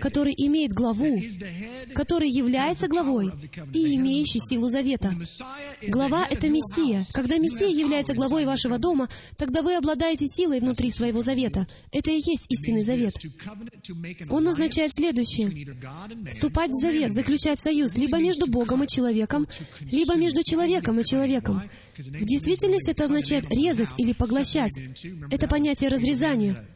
[0.00, 1.20] который имеет главу,
[1.94, 3.32] который является главой
[3.72, 5.14] и имеющий силу завета.
[5.88, 7.06] Глава— это Мессия.
[7.12, 11.66] Когда Мессия является главой вашего дома, тогда вы обладаете силой внутри своего завета.
[11.90, 13.14] Это и есть истинный завет.
[14.30, 15.63] Он означает следующее.
[16.30, 19.46] Вступать в завет, заключать союз либо между Богом и человеком,
[19.80, 21.62] либо между человеком и человеком.
[21.96, 24.72] В действительности это означает резать или поглощать.
[25.30, 26.66] Это понятие разрезания.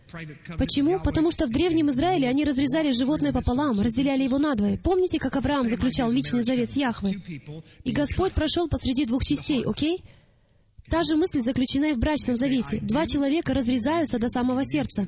[0.57, 1.01] Почему?
[1.01, 4.79] Потому что в Древнем Израиле они разрезали животное пополам, разделяли его надвое.
[4.79, 7.23] Помните, как Авраам заключал личный завет с Яхвой?
[7.85, 10.03] И Господь прошел посреди двух частей, окей?
[10.89, 12.79] Та же мысль заключена и в брачном завете.
[12.81, 15.07] Два человека разрезаются до самого сердца.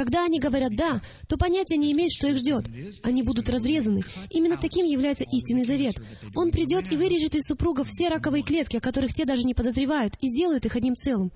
[0.00, 2.64] Когда они говорят «да», то понятия не имеют, что их ждет.
[3.02, 4.00] Они будут разрезаны.
[4.30, 5.96] Именно таким является истинный завет.
[6.34, 10.14] Он придет и вырежет из супругов все раковые клетки, о которых те даже не подозревают,
[10.22, 11.30] и сделает их одним целым.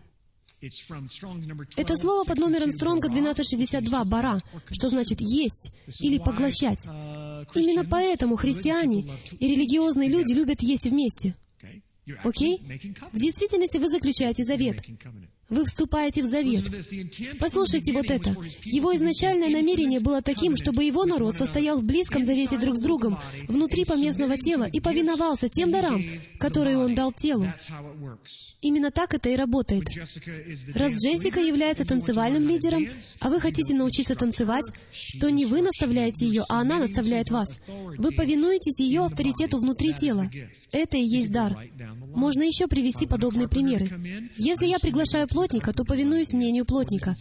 [1.77, 4.41] Это слово под номером Стронга 1262 «бара»,
[4.71, 6.87] что значит «есть» или «поглощать».
[6.87, 11.37] Именно поэтому христиане и религиозные люди любят есть вместе.
[12.23, 12.62] Окей?
[13.12, 14.81] В действительности вы заключаете завет.
[15.51, 16.65] Вы вступаете в завет.
[17.39, 18.37] Послушайте вот это.
[18.65, 23.19] Его изначальное намерение было таким, чтобы его народ состоял в близком завете друг с другом,
[23.49, 26.03] внутри поместного тела, и повиновался тем дарам,
[26.39, 27.53] которые он дал телу.
[28.63, 29.85] Именно так это и работает.
[30.75, 32.89] Раз Джессика является танцевальным лидером,
[33.21, 34.65] а вы хотите научиться танцевать,
[35.21, 37.61] то не вы наставляете ее, а она наставляет вас.
[37.99, 40.31] Вы повинуетесь ее авторитету внутри тела.
[40.73, 41.69] Это и есть дар.
[42.15, 44.31] Можно еще привести подобные примеры.
[44.39, 47.16] Если я приглашаю плотника, то повинуюсь мнению плотника.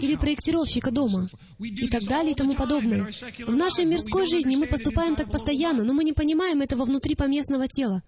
[0.00, 1.30] Или проектировщика дома.
[1.60, 3.08] И так далее и тому подобное.
[3.46, 7.68] В нашей мирской жизни мы поступаем так постоянно, но мы не понимаем этого внутри поместного
[7.68, 8.02] тела.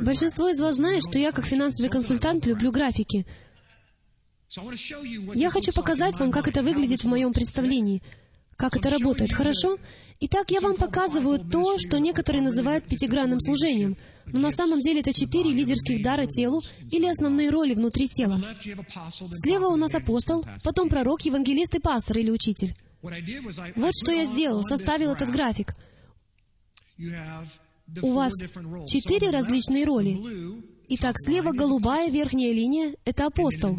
[0.00, 3.26] Большинство из вас знает, что я как финансовый консультант люблю графики.
[5.34, 8.02] Я хочу показать вам, как это выглядит в моем представлении
[8.58, 9.78] как это работает, хорошо?
[10.20, 13.96] Итак, я вам показываю то, что некоторые называют пятигранным служением,
[14.26, 18.40] но на самом деле это четыре лидерских дара телу или основные роли внутри тела.
[19.32, 22.74] Слева у нас апостол, потом пророк, евангелист и пастор или учитель.
[23.00, 25.74] Вот что я сделал, составил этот график.
[28.02, 28.32] У вас
[28.88, 30.18] четыре различные роли.
[30.90, 33.78] Итак, слева голубая верхняя линия— это апостол.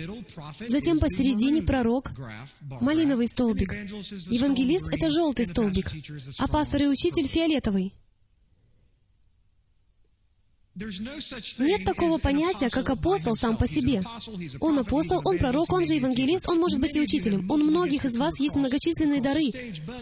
[0.68, 2.12] Затем посередине пророк,
[2.62, 3.74] малиновый столбик.
[3.74, 5.91] Евангелист— это желтый столбик,
[6.38, 7.93] а пастор и учитель— фиолетовый.
[11.57, 14.03] Нет такого понятия, как апостол сам по себе.
[14.59, 17.49] Он апостол, он пророк, он же евангелист, он может быть и учителем.
[17.51, 19.51] Он многих из вас есть многочисленные дары,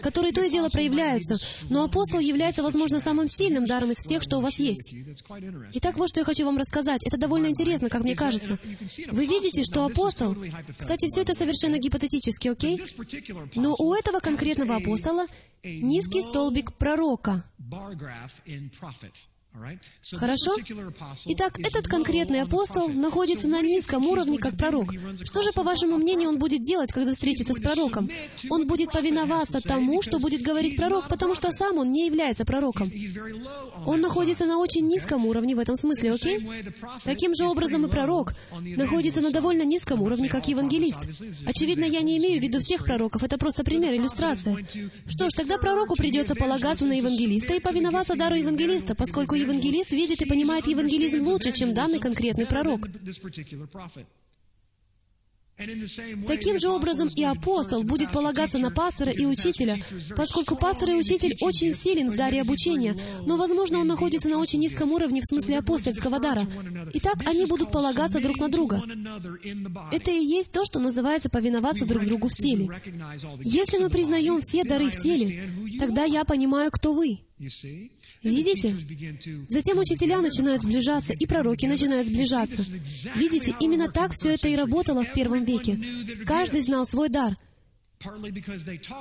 [0.02, 4.38] которые то и дело проявляются, но апостол является, возможно, самым сильным даром из всех, что
[4.38, 4.94] у вас есть.
[5.74, 7.04] Итак, вот что я хочу вам рассказать.
[7.04, 8.58] Это довольно интересно, как мне кажется.
[9.10, 10.36] Вы видите, что апостол...
[10.78, 12.80] Кстати, все это совершенно гипотетически, окей?
[13.54, 15.26] Но у этого конкретного апостола
[15.64, 17.44] низкий столбик пророка.
[20.14, 20.56] Хорошо?
[21.26, 24.92] Итак, этот конкретный апостол находится на низком уровне как пророк.
[25.24, 28.08] Что же, по вашему мнению, он будет делать, когда встретится с пророком?
[28.50, 32.90] Он будет повиноваться тому, что будет говорить пророк, потому что сам он не является пророком.
[33.84, 36.46] Он находится на очень низком уровне в этом смысле, окей?
[37.04, 41.00] Таким же образом и пророк находится на довольно низком уровне, как евангелист.
[41.46, 44.64] Очевидно, я не имею в виду всех пророков, это просто пример, иллюстрация.
[45.06, 50.22] Что ж, тогда пророку придется полагаться на евангелиста и повиноваться дару евангелиста, поскольку евангелист видит
[50.22, 52.86] и понимает евангелизм лучше, чем данный конкретный пророк.
[56.26, 59.78] Таким же образом и апостол будет полагаться на пастора и учителя,
[60.16, 64.60] поскольку пастор и учитель очень силен в даре обучения, но, возможно, он находится на очень
[64.60, 66.46] низком уровне в смысле апостольского дара.
[66.94, 68.80] Итак, они будут полагаться друг на друга.
[69.90, 72.68] Это и есть то, что называется повиноваться друг другу в теле.
[73.40, 75.42] Если мы признаем все дары в теле,
[75.80, 77.18] тогда я понимаю, кто вы.
[78.22, 78.76] Видите?
[79.48, 82.64] Затем учителя начинают сближаться, и пророки начинают сближаться.
[83.16, 85.78] Видите, именно так все это и работало в первом веке.
[86.26, 87.36] Каждый знал свой дар—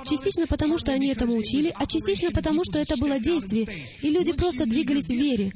[0.06, 3.68] Частично потому, что они этому учили, а частично потому, что это было действие,
[4.02, 5.52] и люди просто двигались в вере.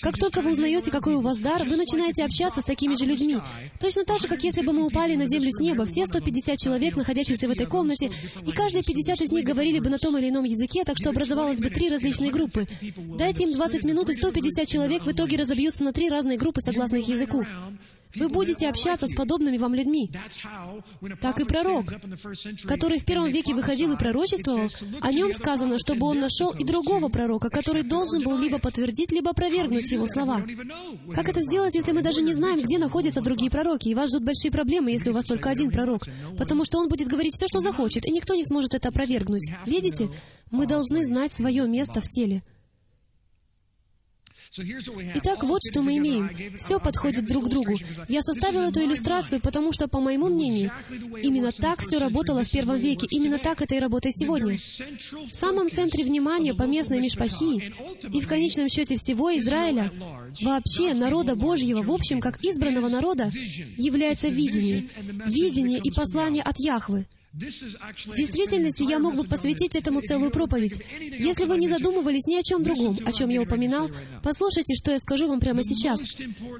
[0.00, 3.38] Как только вы узнаете, какой у вас дар, вы начинаете общаться с такими же людьми.
[3.80, 6.96] Точно так же, как если бы мы упали на землю с неба, все 150 человек,
[6.96, 8.10] находящихся в этой комнате,
[8.46, 11.60] и каждые 50 из них говорили бы на том или ином языке, так что образовалось
[11.60, 12.66] бы три различные группы.
[13.18, 16.96] Дайте им 20 минут, и 150 человек в итоге разобьются на три разные группы согласно
[16.96, 17.44] их языку.
[18.14, 20.10] Вы будете общаться с подобными вам людьми.
[21.20, 21.86] Так и пророк,
[22.66, 27.08] который в первом веке выходил и пророчествовал, о нем сказано, чтобы он нашел и другого
[27.08, 30.42] пророка, который должен был либо подтвердить, либо опровергнуть его слова.
[31.14, 34.24] Как это сделать, если мы даже не знаем, где находятся другие пророки, и вас ждут
[34.24, 36.06] большие проблемы, если у вас только один пророк?
[36.36, 39.50] Потому что он будет говорить все, что захочет, и никто не сможет это опровергнуть.
[39.66, 40.08] Видите?
[40.50, 42.42] Мы должны знать свое место в теле.
[45.14, 46.30] Итак, вот что мы имеем.
[46.56, 47.78] Все подходит друг к другу.
[48.08, 50.72] Я составил эту иллюстрацию, потому что, по моему мнению,
[51.22, 54.58] именно так все работало в первом веке, именно так это и работает сегодня.
[55.30, 57.74] В самом центре внимания поместной Мишпахии
[58.12, 59.92] и в конечном счете всего Израиля,
[60.42, 63.30] вообще народа Божьего, в общем, как избранного народа,
[63.76, 64.88] является видение.
[65.26, 67.06] Видение и послание от Яхвы.
[67.34, 70.80] В действительности, я мог бы посвятить этому целую проповедь.
[70.98, 73.90] Если вы не задумывались ни о чем другом, о чем я упоминал,
[74.22, 76.00] послушайте, что я скажу вам прямо сейчас.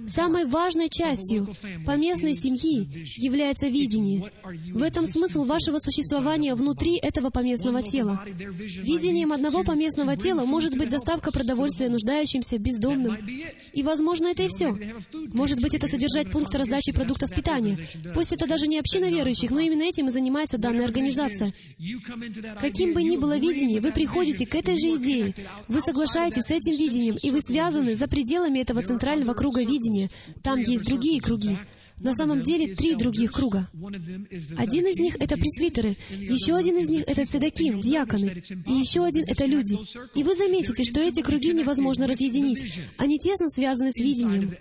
[0.07, 1.57] Самой важной частью
[1.87, 4.31] поместной семьи является видение.
[4.75, 8.23] В этом смысл вашего существования внутри этого поместного тела.
[8.27, 13.17] Видением одного поместного тела может быть доставка продовольствия нуждающимся, бездомным.
[13.73, 14.77] И, возможно, это и все.
[15.33, 17.79] Может быть, это содержать пункт раздачи продуктов питания.
[18.15, 21.53] Пусть это даже не община верующих, но именно этим и занимается данная организация.
[22.61, 25.35] Каким бы ни было видение, вы приходите к этой же идее.
[25.69, 30.11] Вы соглашаетесь с этим видением, и вы связаны за пределами этого центрального круга видения.
[30.43, 31.57] Там есть другие круги.
[32.01, 33.69] На самом деле три других круга.
[34.57, 39.25] Один из них— это пресвитеры, еще один из них— это цедаким, диаконы, и еще один—
[39.29, 39.77] это люди.
[40.15, 42.73] И вы заметите, что эти круги невозможно разъединить.
[42.97, 44.55] Они тесно связаны с видением.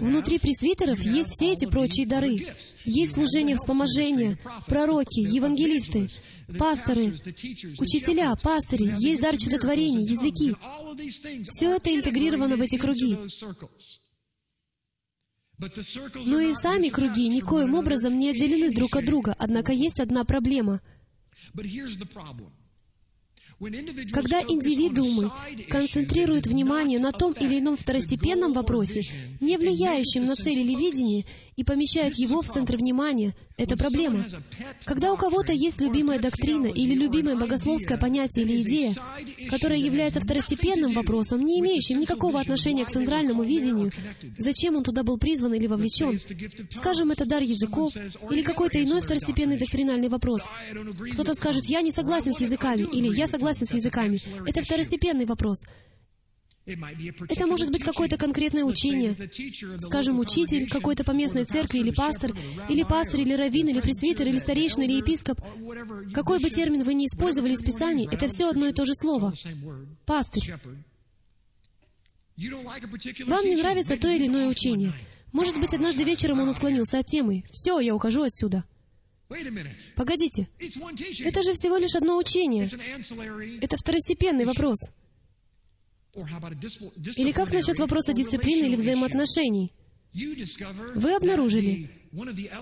[0.00, 2.54] Внутри пресвитеров есть все эти прочие дары.
[2.84, 6.08] Есть служение вспоможения, пророки, евангелисты,
[6.58, 7.14] пасторы,
[7.78, 10.54] учителя, пастыри, есть дар чудотворения, языки.
[11.50, 13.16] Все это интегрировано в эти круги.
[15.60, 20.80] Но и сами круги никоим образом не отделены друг от друга, однако есть одна проблема.
[24.12, 25.32] Когда индивидуумы
[25.68, 29.02] концентрируют внимание на том или ином второстепенном вопросе,
[29.40, 31.24] не влияющем на цель или видение,
[31.56, 34.26] и помещают его в центр внимания, это проблема.
[34.84, 38.96] Когда у кого-то есть любимая доктрина или любимое богословское понятие или идея,
[39.50, 43.90] которая является второстепенным вопросом, не имеющим никакого отношения к центральному видению,
[44.38, 46.20] зачем он туда был призван или вовлечен?
[46.70, 47.92] Скажем, это дар языков
[48.30, 50.42] или какой-то иной второстепенный доктринальный вопрос.
[51.14, 54.20] Кто-то скажет, я не согласен с языками, или я согласен с языками.
[54.46, 55.64] Это второстепенный вопрос.
[57.28, 59.16] Это может быть какое-то конкретное учение.
[59.80, 62.32] Скажем, учитель какой-то поместной церкви или пастор,
[62.68, 65.40] или пастор, или раввин, или пресвитер, или старейшина, или епископ.
[66.12, 69.32] Какой бы термин вы ни использовали из Писаний, это все одно и то же слово.
[70.04, 70.54] Пастырь.
[73.26, 74.92] Вам не нравится то или иное учение.
[75.32, 77.44] Может быть, однажды вечером он отклонился от темы.
[77.50, 78.64] Все, я ухожу отсюда.
[79.94, 80.48] Погодите.
[81.24, 82.70] Это же всего лишь одно учение.
[83.60, 84.78] Это второстепенный вопрос.
[86.14, 89.72] Или как насчет вопроса дисциплины или взаимоотношений?
[90.94, 91.90] Вы обнаружили,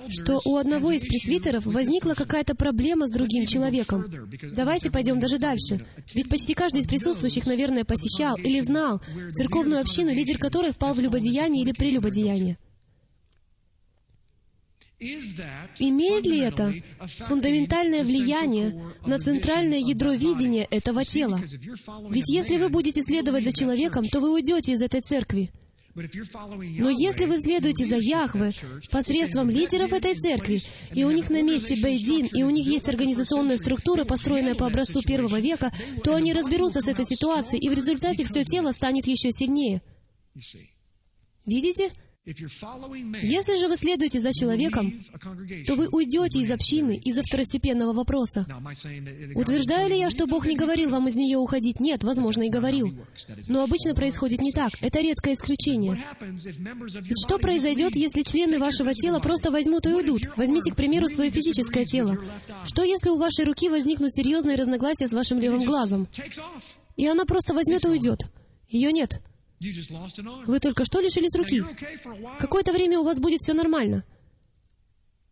[0.09, 4.05] что у одного из пресвитеров возникла какая-то проблема с другим человеком.
[4.53, 5.87] Давайте пойдем даже дальше.
[6.15, 9.01] Ведь почти каждый из присутствующих, наверное, посещал или знал
[9.33, 12.59] церковную общину, лидер которой впал в любодеяние или прелюбодеяние.
[14.99, 16.73] Имеет ли это
[17.27, 21.39] фундаментальное влияние на центральное ядро видения этого тела?
[22.11, 25.51] Ведь если вы будете следовать за человеком, то вы уйдете из этой церкви.
[25.95, 28.53] Но если вы следуете за Яхве
[28.91, 30.63] посредством лидеров этой церкви,
[30.95, 35.03] и у них на месте Бейдин, и у них есть организационная структура, построенная по образцу
[35.03, 35.73] первого века,
[36.05, 39.81] то они разберутся с этой ситуацией, и в результате все тело станет еще сильнее.
[41.47, 41.91] Видите?
[42.27, 45.05] Если же вы следуете за человеком,
[45.65, 48.45] то вы уйдете из общины из-за второстепенного вопроса.
[49.37, 51.79] Утверждаю ли я, что Бог не говорил вам из нее уходить?
[51.79, 52.93] Нет, возможно, и говорил.
[53.47, 54.73] Но обычно происходит не так.
[54.81, 56.05] Это редкое исключение.
[56.21, 60.23] Ведь что произойдет, если члены вашего тела просто возьмут и уйдут?
[60.37, 62.19] Возьмите, к примеру, свое физическое тело.
[62.65, 66.09] Что, если у вашей руки возникнут серьезные разногласия с вашим левым глазом?
[66.97, 68.25] И она просто возьмет и уйдет.
[68.69, 69.21] Ее нет.
[69.61, 71.65] Вы только что лишились руки.
[72.39, 74.05] Какое-то время у вас будет все нормально.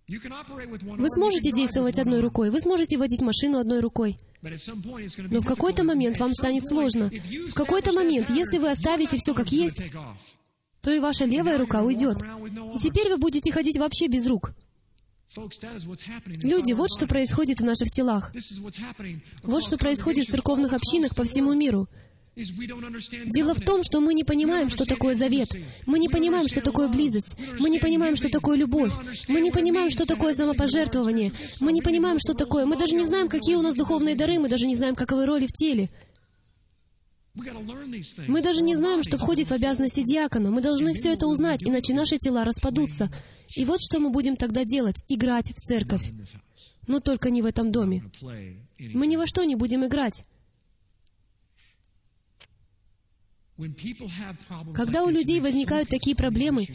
[0.07, 4.19] Вы сможете действовать одной рукой, вы сможете водить машину одной рукой.
[4.43, 7.11] Но в какой-то момент вам станет сложно.
[7.49, 9.81] В какой-то момент, если вы оставите все как есть,
[10.83, 12.19] то и ваша левая рука уйдет.
[12.75, 14.53] И теперь вы будете ходить вообще без рук.
[16.43, 18.33] Люди, вот что происходит в наших телах.
[19.43, 21.89] Вот что происходит в церковных общинах по всему миру.
[22.37, 25.51] Дело в том, что мы не понимаем, что такое завет.
[25.87, 27.37] Мы не понимаем, что такое близость.
[27.61, 28.93] Мы не понимаем, что такое любовь.
[29.29, 31.33] Мы не понимаем, что такое самопожертвование.
[31.61, 32.67] Мы не понимаем, что такое.
[32.67, 34.41] Мы даже не знаем, какие у нас духовные дары.
[34.41, 35.89] Мы даже не знаем, каковы роли в теле.
[37.35, 40.51] Мы даже не знаем, что входит в обязанности диакона.
[40.51, 43.13] Мы должны все это узнать, иначе наши тела распадутся.
[43.55, 46.11] И вот что мы будем тогда делать— играть в церковь.
[46.87, 48.05] Но только не в этом доме.
[48.79, 50.25] Мы ни во что не будем играть.
[54.75, 56.67] Когда у людей возникают такие проблемы,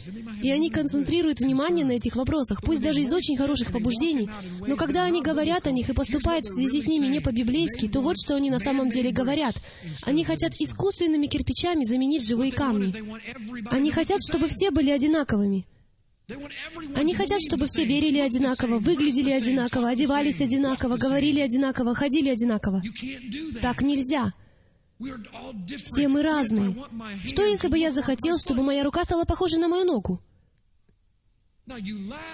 [0.42, 4.30] и они концентрируют внимание на этих вопросах, пусть даже из очень хороших побуждений,
[4.66, 8.00] но когда они говорят о них и поступают в связи с ними не по-библейски, то
[8.00, 9.56] вот что они на самом деле говорят.
[10.04, 12.94] Они хотят искусственными кирпичами заменить живые камни.
[13.70, 15.66] Они хотят, чтобы все были одинаковыми.
[16.94, 22.82] Они хотят, чтобы все верили одинаково, выглядели одинаково, одевались одинаково, говорили одинаково, ходили одинаково.
[23.60, 24.32] Так нельзя.
[25.84, 26.74] Все мы разные.
[27.24, 30.20] Что, если бы я захотел, чтобы моя рука стала похожей на мою ногу?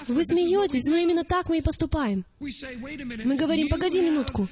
[0.08, 2.24] Вы смеетесь, но именно так мы и поступаем.
[2.40, 4.48] Мы говорим, погоди минутку.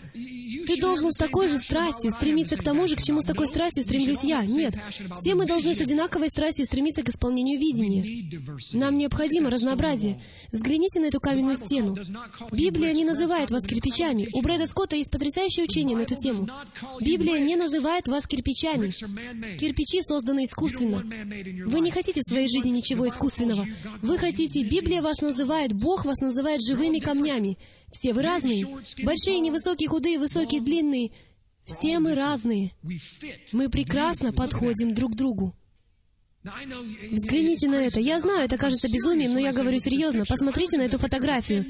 [0.67, 3.83] Ты должен с такой же страстью стремиться к тому же, к чему с такой страстью
[3.85, 4.45] стремлюсь я.
[4.45, 4.75] Нет.
[5.17, 8.43] Все мы должны с одинаковой страстью стремиться к исполнению видения.
[8.73, 10.21] Нам необходимо разнообразие.
[10.53, 11.97] Взгляните на эту каменную стену.
[12.53, 14.29] Библия не называет вас кирпичами.
[14.33, 16.49] У Брэда Скотта есть потрясающее учение на эту тему.
[17.01, 18.93] Библия не называет вас кирпичами.
[19.57, 21.05] Кирпичи созданы искусственно.
[21.67, 23.67] Вы не хотите в своей жизни ничего искусственного.
[24.03, 27.59] Вы хотите Библия вас называет, Бог вас называет живыми камнями.
[27.95, 28.66] Все вы разные.
[29.05, 31.12] Большие, невысокие, худые, высокие, длинные.
[31.64, 32.72] Все мы разные.
[33.53, 35.55] Мы прекрасно подходим друг к другу.
[36.42, 38.01] Взгляните на это.
[38.01, 40.24] Я знаю, это кажется безумием, но я говорю серьезно.
[40.28, 41.64] Посмотрите на эту фотографию.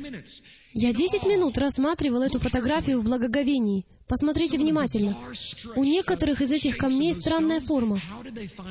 [0.72, 3.84] Я десять минут рассматривал эту фотографию в благоговении.
[4.08, 5.18] Посмотрите внимательно.
[5.76, 8.00] У некоторых из этих камней странная форма.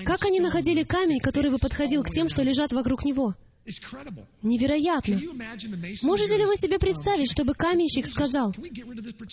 [0.06, 3.36] Как они находили камень, который бы подходил к тем, что лежат вокруг него?
[4.42, 5.22] Невероятно!
[6.02, 8.54] Можете ли вы себе представить, чтобы каменщик сказал,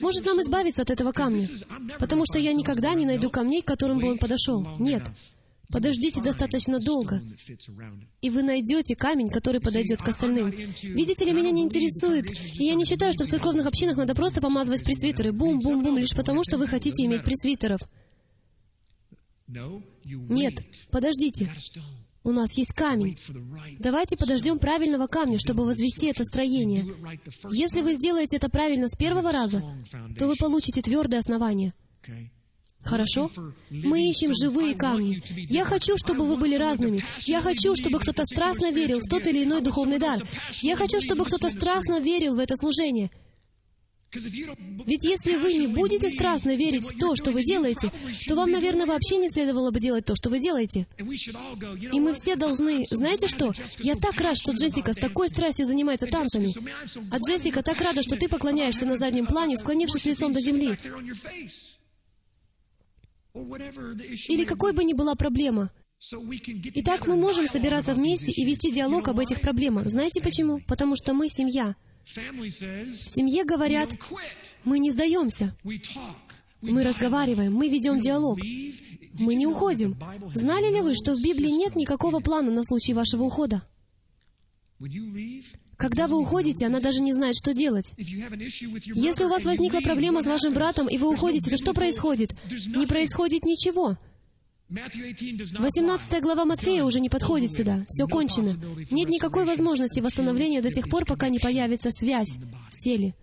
[0.00, 1.48] «Может нам избавиться от этого камня,
[1.98, 4.64] потому что я никогда не найду камней, к которым бы он подошел».
[4.78, 5.02] Нет.
[5.72, 7.22] Подождите достаточно долго,
[8.20, 10.50] и вы найдете камень, который подойдет к остальным.
[10.50, 14.40] Видите ли, меня не интересует, и я не считаю, что в церковных общинах надо просто
[14.40, 17.80] помазывать пресвитеры, бум-бум-бум, лишь потому, что вы хотите иметь пресвитеров.
[19.46, 20.54] Нет,
[20.90, 21.52] подождите.
[22.22, 23.18] У нас есть камень.
[23.78, 26.94] Давайте подождем правильного камня, чтобы возвести это строение.
[27.50, 29.62] Если вы сделаете это правильно с первого раза,
[30.18, 31.72] то вы получите твердое основание.
[32.82, 33.30] Хорошо?
[33.70, 35.22] Мы ищем живые камни.
[35.50, 37.04] Я хочу, чтобы вы были разными.
[37.26, 40.22] Я хочу, чтобы кто-то страстно верил в тот или иной духовный дар.
[40.62, 43.10] Я хочу, чтобы кто-то страстно верил в это служение.
[44.12, 47.92] Ведь если вы не будете страстно верить в то, что вы делаете,
[48.26, 50.86] то вам, наверное, вообще не следовало бы делать то, что вы делаете.
[50.98, 52.86] И мы все должны...
[52.90, 53.52] Знаете что?
[53.78, 56.54] Я так рад, что Джессика с такой страстью занимается танцами.
[57.12, 60.76] А Джессика так рада, что ты поклоняешься на заднем плане, склонившись лицом до земли.
[64.28, 65.70] Или какой бы ни была проблема,
[66.74, 69.86] Итак, мы можем собираться вместе и вести диалог об этих проблемах.
[69.88, 70.58] Знаете почему?
[70.66, 71.76] Потому что мы семья.
[72.14, 73.92] В семье говорят,
[74.64, 75.56] мы не сдаемся.
[76.62, 78.38] Мы разговариваем, мы ведем диалог.
[79.14, 79.98] Мы не уходим.
[80.34, 83.62] Знали ли вы, что в Библии нет никакого плана на случай вашего ухода?
[85.76, 87.94] Когда вы уходите, она даже не знает, что делать.
[87.96, 92.34] Если у вас возникла проблема с вашим братом, и вы уходите, то что происходит?
[92.50, 93.96] Не происходит ничего.
[94.70, 97.84] 18 глава Матфея уже не подходит сюда.
[97.88, 98.56] Все кончено.
[98.90, 102.38] Нет никакой возможности восстановления до тех пор, пока не появится связь
[102.70, 103.14] в теле.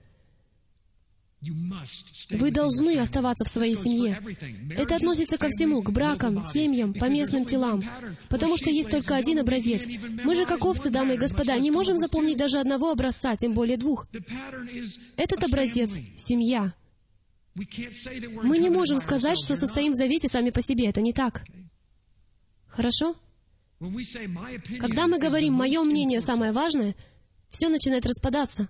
[2.32, 4.22] Вы должны оставаться в своей семье.
[4.76, 7.82] Это относится ко всему, к бракам, семьям, поместным телам.
[8.28, 9.88] Потому что есть только один образец.
[10.26, 13.78] Мы же, как овцы, дамы и господа, не можем запомнить даже одного образца, тем более
[13.78, 14.06] двух.
[15.16, 16.74] Этот образец— семья.
[18.44, 20.88] Мы не можем сказать, что состоим в завете сами по себе.
[20.90, 21.44] Это не так.
[22.68, 23.16] Хорошо?
[24.80, 26.96] Когда мы говорим «мое мнение самое важное»,
[27.50, 28.68] все начинает распадаться.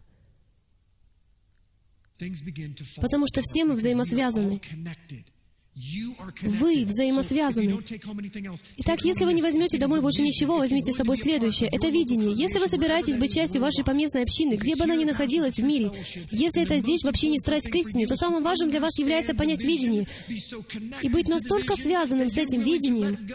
[3.02, 4.62] Потому что все мы взаимосвязаны.
[6.42, 7.80] Вы взаимосвязаны.
[8.78, 11.70] Итак, если вы не возьмете домой больше ничего, возьмите с собой следующее.
[11.72, 12.32] Это видение.
[12.34, 15.92] Если вы собираетесь быть частью вашей поместной общины, где бы она ни находилась в мире,
[16.32, 19.64] если это здесь вообще не страсть к истине, то самым важным для вас является понять
[19.64, 20.08] видение
[21.02, 23.30] и быть настолько связанным с этим видением,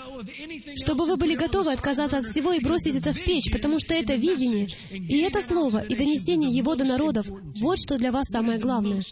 [0.77, 4.15] чтобы вы были готовы отказаться от всего и бросить это в печь, потому что это
[4.15, 7.27] видение, и это слово, и донесение его до народов,
[7.61, 9.05] вот что для вас самое главное.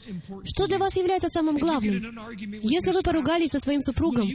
[0.45, 2.19] Что для вас является самым главным?
[2.63, 4.29] Если вы порой поругались со своим супругом.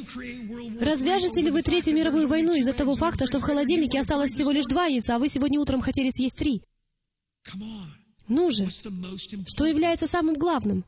[0.79, 4.65] Развяжете ли вы Третью мировую войну из-за того факта, что в холодильнике осталось всего лишь
[4.65, 6.61] два яйца, а вы сегодня утром хотели съесть три?
[8.27, 8.69] Ну же,
[9.47, 10.85] что является самым главным?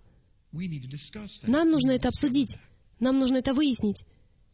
[1.43, 2.57] Нам нужно это обсудить.
[2.99, 4.03] Нам нужно это выяснить.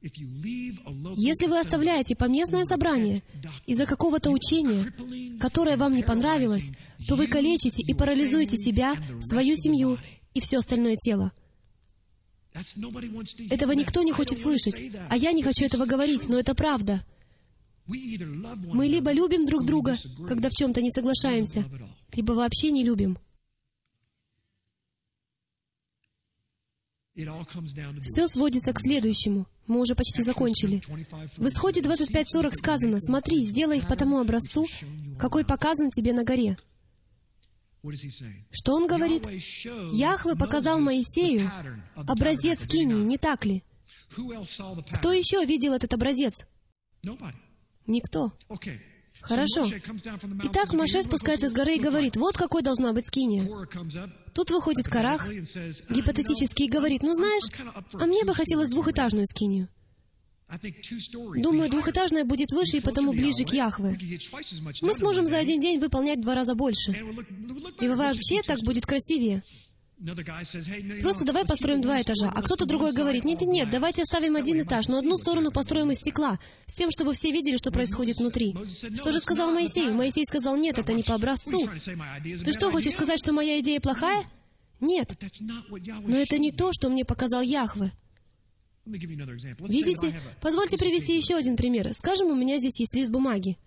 [0.01, 3.23] Если вы оставляете поместное собрание
[3.65, 4.93] из-за какого-то учения,
[5.39, 6.71] которое вам не понравилось,
[7.07, 9.97] то вы калечите и парализуете себя, свою семью
[10.33, 11.31] и все остальное тело.
[13.49, 17.03] Этого никто не хочет слышать, а я не хочу этого говорить, но это правда.
[17.85, 19.97] Мы либо любим друг друга,
[20.27, 21.65] когда в чем-то не соглашаемся,
[22.13, 23.17] либо вообще не любим.
[28.01, 29.45] Все сводится к следующему.
[29.67, 30.81] Мы уже почти закончили.
[31.37, 34.65] В Исходе 25.40 сказано, «Смотри, сделай их по тому образцу,
[35.19, 36.57] какой показан тебе на горе».
[38.51, 39.27] Что он говорит?
[39.91, 41.51] Яхве показал Моисею
[41.95, 43.63] образец Кинии, не так ли?
[44.93, 46.47] Кто еще видел этот образец?
[47.85, 48.31] Никто.
[49.21, 49.69] Хорошо.
[50.43, 53.49] Итак, Маше спускается с горы и говорит, вот какой должна быть скиния.
[54.33, 57.43] Тут выходит Карах, гипотетически, и говорит, ну знаешь,
[57.93, 59.69] а мне бы хотелось двухэтажную скинию.
[61.35, 63.97] Думаю, двухэтажная будет выше и потому ближе к Яхве.
[64.81, 66.91] Мы сможем за один день выполнять два раза больше.
[67.81, 69.43] И вообще так будет красивее.
[71.01, 72.29] Просто давай построим два этажа.
[72.29, 75.91] А кто-то другой говорит, нет, нет, нет, давайте оставим один этаж, но одну сторону построим
[75.91, 78.53] из стекла, с тем, чтобы все видели, что происходит внутри.
[78.95, 79.91] Что же сказал Моисей?
[79.91, 81.69] Моисей сказал, нет, это не по образцу.
[82.43, 84.25] Ты что, хочешь сказать, что моя идея плохая?
[84.81, 85.15] Нет.
[85.79, 87.91] Но это не то, что мне показал Яхве.
[88.85, 90.13] Видите?
[90.41, 91.93] Позвольте привести еще один пример.
[91.93, 93.57] Скажем, у меня здесь есть лист бумаги.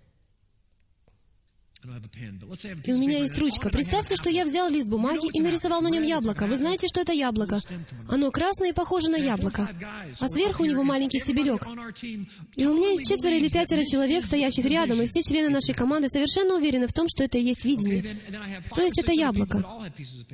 [2.84, 3.70] И у меня есть ручка.
[3.70, 6.46] Представьте, что я взял лист бумаги и нарисовал на нем яблоко.
[6.46, 7.60] Вы знаете, что это яблоко?
[8.08, 9.68] Оно красное и похоже на яблоко.
[10.18, 11.66] А сверху у него маленький стебелек.
[12.56, 16.08] И у меня есть четверо или пятеро человек, стоящих рядом, и все члены нашей команды
[16.08, 18.18] совершенно уверены в том, что это и есть видение.
[18.74, 19.64] То есть это яблоко.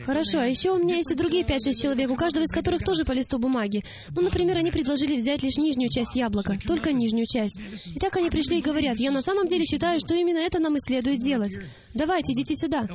[0.05, 3.05] Хорошо, а еще у меня есть и другие пять-шесть человек, у каждого из которых тоже
[3.05, 3.83] по листу бумаги.
[4.11, 7.61] Ну, например, они предложили взять лишь нижнюю часть яблока, только нижнюю часть.
[7.87, 10.77] И так они пришли и говорят, я на самом деле считаю, что именно это нам
[10.77, 11.71] и следует делать делать.
[11.95, 12.89] Давайте, идите сюда.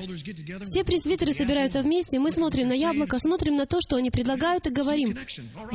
[0.64, 4.72] Все пресвитеры собираются вместе, мы смотрим на яблоко, смотрим на то, что они предлагают, и
[4.72, 5.18] говорим,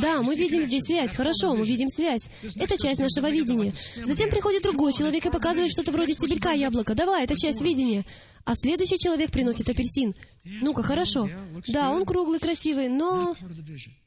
[0.01, 2.29] да, мы видим здесь связь, хорошо, мы видим связь.
[2.57, 3.75] Это часть нашего видения.
[4.05, 6.95] Затем приходит другой человек и показывает что-то вроде стебелька яблока.
[6.95, 8.05] Давай, это часть видения.
[8.45, 10.15] А следующий человек приносит апельсин.
[10.45, 11.29] Ну-ка, хорошо.
[11.69, 13.37] Да, он круглый, красивый, но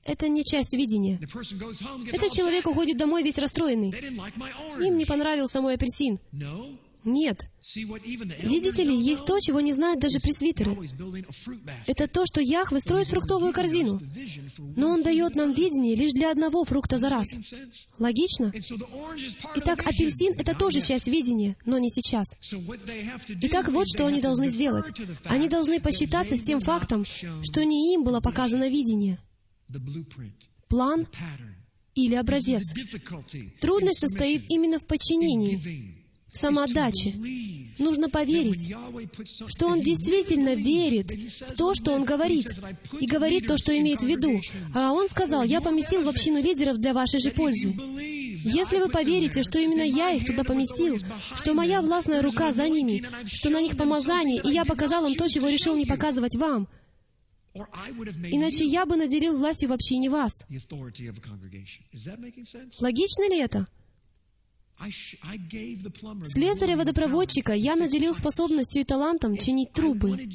[0.03, 1.20] это не часть видения.
[2.11, 3.91] Этот человек уходит домой весь расстроенный.
[4.86, 6.20] Им не понравился мой апельсин.
[7.06, 7.47] Нет.
[7.76, 10.76] Видите ли, есть то, чего не знают даже пресвитеры.
[11.86, 14.01] Это то, что Яхве строит фруктовую корзину.
[14.76, 17.28] Но Он дает нам видение лишь для одного фрукта за раз.
[17.99, 18.51] Логично?
[19.56, 22.26] Итак, апельсин— это тоже часть видения, но не сейчас.
[23.41, 24.91] Итак, вот что они должны сделать.
[25.24, 27.06] Они должны посчитаться с тем фактом,
[27.43, 29.20] что не им было показано видение.
[30.68, 31.08] План,
[31.93, 32.74] или образец.
[33.62, 36.05] Трудность состоит именно в подчинении,
[36.38, 37.14] самоотдаче.
[37.78, 38.74] Нужно поверить,
[39.48, 41.12] что он действительно верит
[41.48, 42.48] в то, что он говорит,
[43.00, 44.40] и говорит то, что имеет в виду.
[44.74, 47.76] А он сказал, «Я поместил в общину лидеров для вашей же пользы».
[48.48, 51.00] Если вы поверите, что именно я их туда поместил,
[51.36, 55.28] что моя властная рука за ними, что на них помазание, и я показал им то,
[55.28, 56.68] чего решил не показывать вам,
[57.56, 60.46] иначе я бы наделил властью в общине вас.
[62.80, 63.68] Логично ли это?
[66.23, 70.30] Слесаря-водопроводчика я наделил способностью и талантом чинить трубы.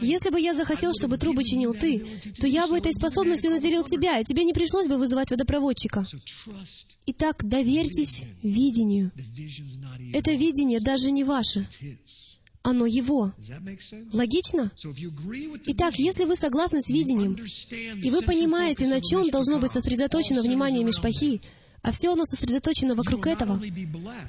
[0.00, 2.04] Если бы я захотел, чтобы трубы чинил ты,
[2.40, 6.06] то я бы этой способностью наделил тебя, и тебе не пришлось бы вызывать водопроводчика.
[7.06, 9.12] Итак, доверьтесь видению.
[10.14, 11.68] Это видение даже не ваше.
[12.62, 13.32] Оно его.
[14.12, 14.70] Логично?
[15.66, 17.36] Итак, если вы согласны с видением,
[18.00, 21.42] и вы понимаете, на чем должно быть сосредоточено внимание Мишпахи,
[21.82, 23.60] а все оно сосредоточено вокруг этого,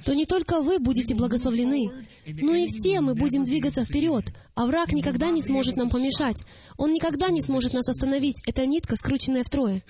[0.05, 4.91] то не только вы будете благословлены, но и все мы будем двигаться вперед, а враг
[4.91, 6.43] никогда не сможет нам помешать.
[6.77, 8.41] Он никогда не сможет нас остановить.
[8.47, 9.83] Это нитка, скрученная втрое.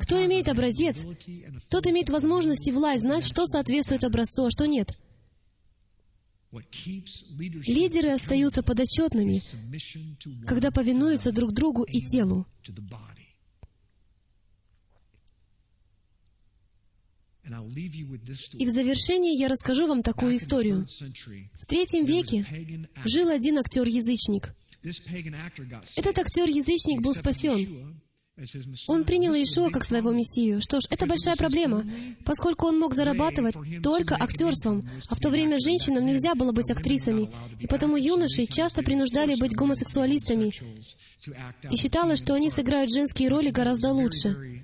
[0.00, 1.04] Кто имеет образец,
[1.68, 4.90] тот имеет возможность и власть знать, что соответствует образцу, а что нет.
[7.66, 9.42] Лидеры остаются подотчетными,
[10.46, 12.46] когда повинуются друг другу и телу.
[18.52, 20.86] И в завершение я расскажу вам такую историю.
[21.54, 22.46] В третьем веке
[23.04, 24.54] жил один актер-язычник.
[25.96, 28.00] Этот актер-язычник был спасен.
[28.88, 30.60] Он принял Иешуа как своего Мессию.
[30.60, 31.84] Что ж, это большая проблема,
[32.24, 37.30] поскольку он мог зарабатывать только актерством, а в то время женщинам нельзя было быть актрисами,
[37.60, 40.52] и потому юношей часто принуждали быть гомосексуалистами,
[41.70, 44.62] и считалось, что они сыграют женские роли гораздо лучше.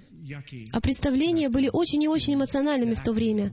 [0.73, 3.53] А представления были очень и очень эмоциональными в то время.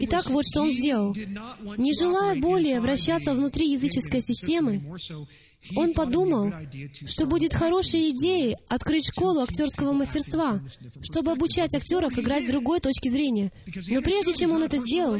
[0.00, 1.14] Итак, вот что он сделал.
[1.14, 4.82] Не желая более вращаться внутри языческой системы,
[5.76, 6.52] он подумал,
[7.06, 10.60] что будет хорошей идеей открыть школу актерского мастерства,
[11.02, 13.50] чтобы обучать актеров играть с другой точки зрения.
[13.88, 15.18] Но прежде чем он это сделал,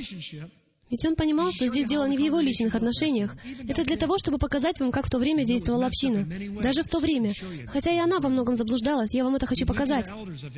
[0.90, 3.36] ведь он понимал, что здесь дело не в его личных отношениях.
[3.68, 6.26] Это для того, чтобы показать вам, как в то время действовала община.
[6.62, 7.34] Даже в то время.
[7.68, 10.10] Хотя и она во многом заблуждалась, я вам это хочу показать.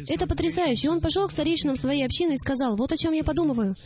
[0.09, 0.91] Это потрясающе.
[0.91, 3.77] Он пошел к старейшинам своей общины и сказал, вот о чем я подумываю.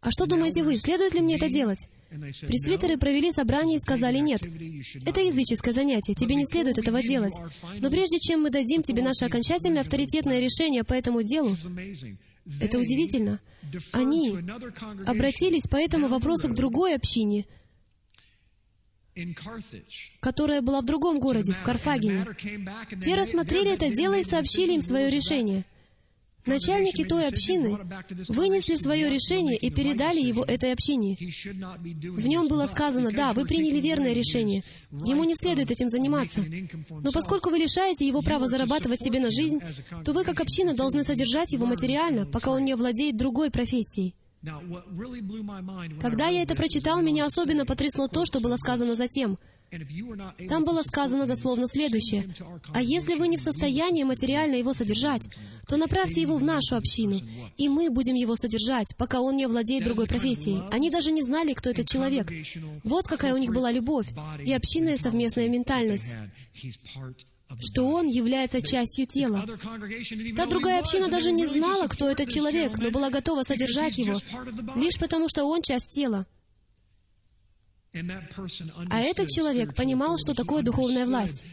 [0.00, 1.88] А что думаете вы, следует ли мне это делать?
[2.10, 4.40] Пресвитеры провели собрание и сказали, нет,
[5.04, 7.34] это языческое занятие, тебе не следует этого делать.
[7.80, 11.56] Но прежде чем мы дадим тебе наше окончательное авторитетное решение по этому делу,
[12.60, 13.40] это удивительно.
[13.92, 14.36] Они
[15.06, 17.46] обратились по этому вопросу к другой общине,
[20.20, 22.26] которая была в другом городе, в Карфагене.
[23.02, 25.64] Те рассмотрели это дело и сообщили им свое решение—
[26.46, 27.76] Начальники той общины
[28.28, 31.16] вынесли свое решение и передали его этой общине.
[31.18, 36.44] В нем было сказано, да, вы приняли верное решение, ему не следует этим заниматься.
[36.90, 39.58] Но поскольку вы лишаете его права зарабатывать себе на жизнь,
[40.04, 44.14] то вы как община должны содержать его материально, пока он не владеет другой профессией.
[46.00, 49.38] Когда я это прочитал, меня особенно потрясло то, что было сказано затем—
[50.48, 52.34] там было сказано дословно следующее.
[52.72, 55.28] «А если вы не в состоянии материально его содержать,
[55.68, 57.20] то направьте его в нашу общину,
[57.56, 60.62] и мы будем его содержать, пока он не владеет другой профессией».
[60.70, 62.30] Они даже не знали, кто этот человек.
[62.84, 64.08] Вот какая у них была любовь
[64.44, 66.16] и общинная совместная ментальность
[67.60, 69.46] что он является частью тела.
[70.34, 74.20] Та другая община даже не знала, кто этот человек, но была готова содержать его,
[74.74, 76.26] лишь потому что он часть тела.
[78.90, 81.44] А этот человек понимал, что такое духовная власть.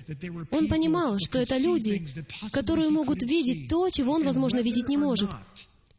[0.51, 2.05] Он понимал, что это люди,
[2.51, 5.29] которые могут видеть то, чего он, возможно, видеть не может.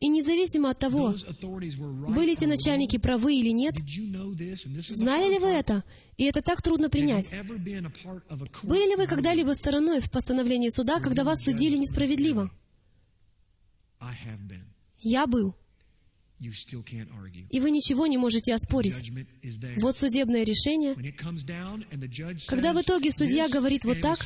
[0.00, 3.74] И независимо от того, были эти начальники правы или нет,
[4.90, 5.82] знали ли вы это?
[6.18, 7.32] И это так трудно принять.
[8.62, 12.50] Были ли вы когда-либо стороной в постановлении суда, когда вас судили несправедливо?
[14.98, 15.54] Я был.
[16.40, 19.10] И вы ничего не можете оспорить.
[19.78, 20.94] Вот судебное решение.
[22.48, 24.18] Когда в итоге судья говорит вот так,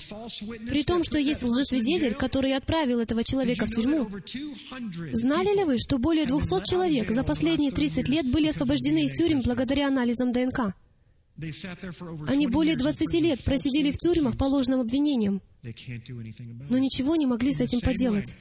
[0.68, 4.09] при том, что есть лжесвидетель, который отправил этого человека в тюрьму,
[5.12, 9.43] знали ли вы, что более 200 человек за последние 30 лет были освобождены из тюрем
[9.43, 10.74] благодаря анализам ДНК?
[12.26, 15.40] Они более 20 лет просидели в тюрьмах по ложным обвинениям.
[15.62, 18.32] Но ничего не могли с этим поделать.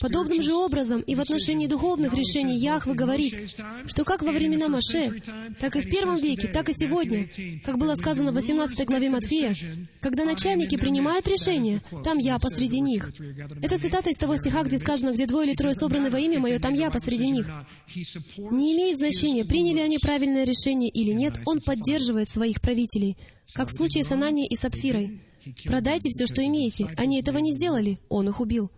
[0.00, 3.50] Подобным же образом и в отношении духовных решений Яхве говорит,
[3.86, 5.22] что как во времена Маше,
[5.60, 7.28] так и в первом веке, так и сегодня,
[7.62, 9.54] как было сказано в 18 главе Матфея,
[10.00, 13.12] когда начальники принимают решения, там я посреди них.
[13.60, 16.58] Это цитата из того стиха, где сказано, где двое или трое собраны во имя Мое,
[16.58, 17.50] там я посреди них.
[17.94, 23.18] Не имеет значения, приняли они правильное решение или нет, он поддерживает своих правителей,
[23.52, 25.20] как в случае с Ананией и Сапфирой.
[25.64, 26.86] Продайте все, что имеете.
[26.96, 27.98] Они этого не сделали.
[28.08, 28.70] Он их убил.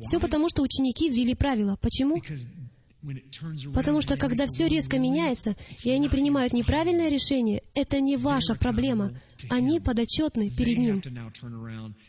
[0.00, 1.78] Все потому, что ученики ввели правила.
[1.80, 2.20] Почему?
[3.72, 9.12] Потому что когда все резко меняется, и они принимают неправильное решение, это не ваша проблема.
[9.48, 11.02] Они подотчетны перед Ним.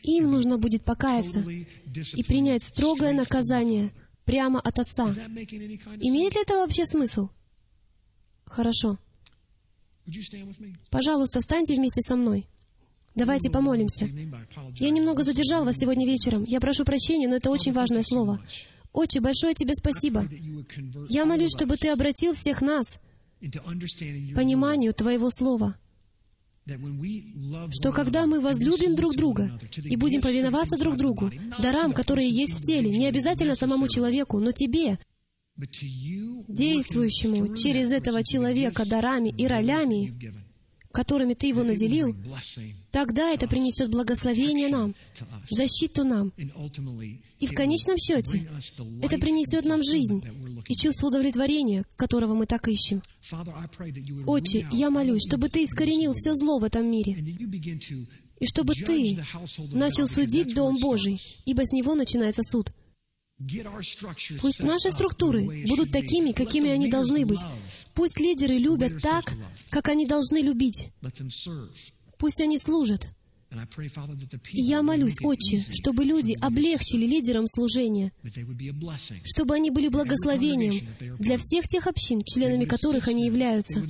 [0.04, 3.92] Им нужно будет покаяться и принять строгое наказание
[4.26, 5.12] прямо от Отца.
[5.12, 7.30] Имеет ли это вообще смысл?
[8.46, 8.98] Хорошо.
[10.90, 12.48] Пожалуйста, встаньте вместе со мной.
[13.18, 14.08] Давайте помолимся.
[14.76, 16.44] Я немного задержал вас сегодня вечером.
[16.44, 18.40] Я прошу прощения, но это очень важное слово.
[18.94, 20.28] Отче, большое тебе спасибо.
[21.10, 23.00] Я молюсь, чтобы Ты обратил всех нас
[23.42, 25.76] к пониманию Твоего Слова.
[27.72, 32.62] Что когда мы возлюбим друг друга и будем повиноваться друг другу, дарам, которые есть в
[32.62, 35.00] теле, не обязательно самому человеку, но Тебе,
[35.56, 40.46] действующему через этого человека дарами и ролями,
[40.98, 42.16] которыми Ты его наделил,
[42.92, 44.96] тогда это принесет благословение нам,
[45.48, 46.34] защиту нам.
[47.40, 48.50] И в конечном счете
[49.04, 50.24] это принесет нам жизнь
[50.68, 53.04] и чувство удовлетворения, которого мы так ищем.
[54.26, 57.14] Отче, я молюсь, чтобы Ты искоренил все зло в этом мире,
[58.40, 59.24] и чтобы Ты
[59.72, 62.72] начал судить Дом Божий, ибо с него начинается суд.
[64.42, 67.42] Пусть наши структуры будут такими, какими они должны быть.
[67.98, 69.34] Пусть лидеры любят так,
[69.72, 70.92] как они должны любить.
[72.20, 73.08] Пусть они служат.
[74.54, 78.12] И я молюсь, Отче, чтобы люди облегчили лидерам служения,
[79.24, 80.88] чтобы они были благословением
[81.18, 83.82] для всех тех общин, членами которых они являются,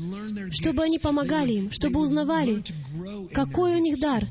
[0.51, 2.63] чтобы они помогали им, чтобы узнавали,
[3.33, 4.29] какой у них дар,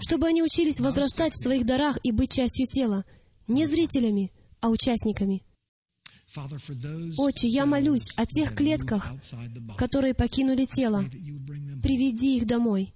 [0.00, 3.04] чтобы они учились возрастать в своих дарах и быть частью тела,
[3.46, 5.44] не зрителями, а участниками.
[7.18, 9.12] Отче, я молюсь о тех клетках,
[9.76, 11.04] которые покинули тело.
[11.82, 12.92] Приведи их домой.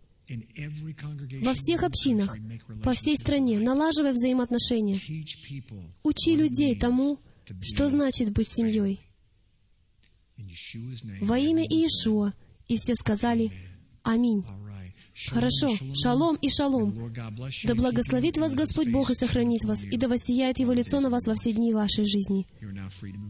[1.43, 2.37] Во всех общинах,
[2.83, 5.01] по всей стране, налаживая взаимоотношения.
[6.03, 7.19] Учи людей тому,
[7.61, 9.01] что значит быть семьей.
[11.21, 12.33] Во имя Иешуа.
[12.67, 13.53] И все сказали
[14.03, 14.43] «Аминь».
[15.29, 15.77] Хорошо.
[15.95, 17.13] Шалом и шалом.
[17.65, 21.27] Да благословит вас Господь Бог и сохранит вас, и да воссияет Его лицо на вас
[21.27, 22.47] во все дни вашей жизни.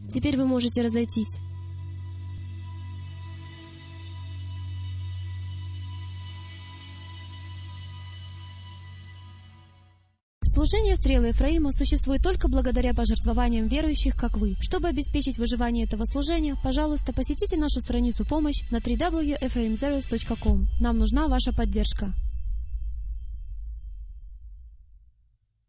[0.09, 1.39] Теперь вы можете разойтись.
[10.55, 14.55] Служение стрелы Ефраима существует только благодаря пожертвованиям верующих, как вы.
[14.61, 20.67] Чтобы обеспечить выживание этого служения, пожалуйста, посетите нашу страницу «Помощь» на www.ephraimzeros.com.
[20.79, 22.13] Нам нужна ваша поддержка.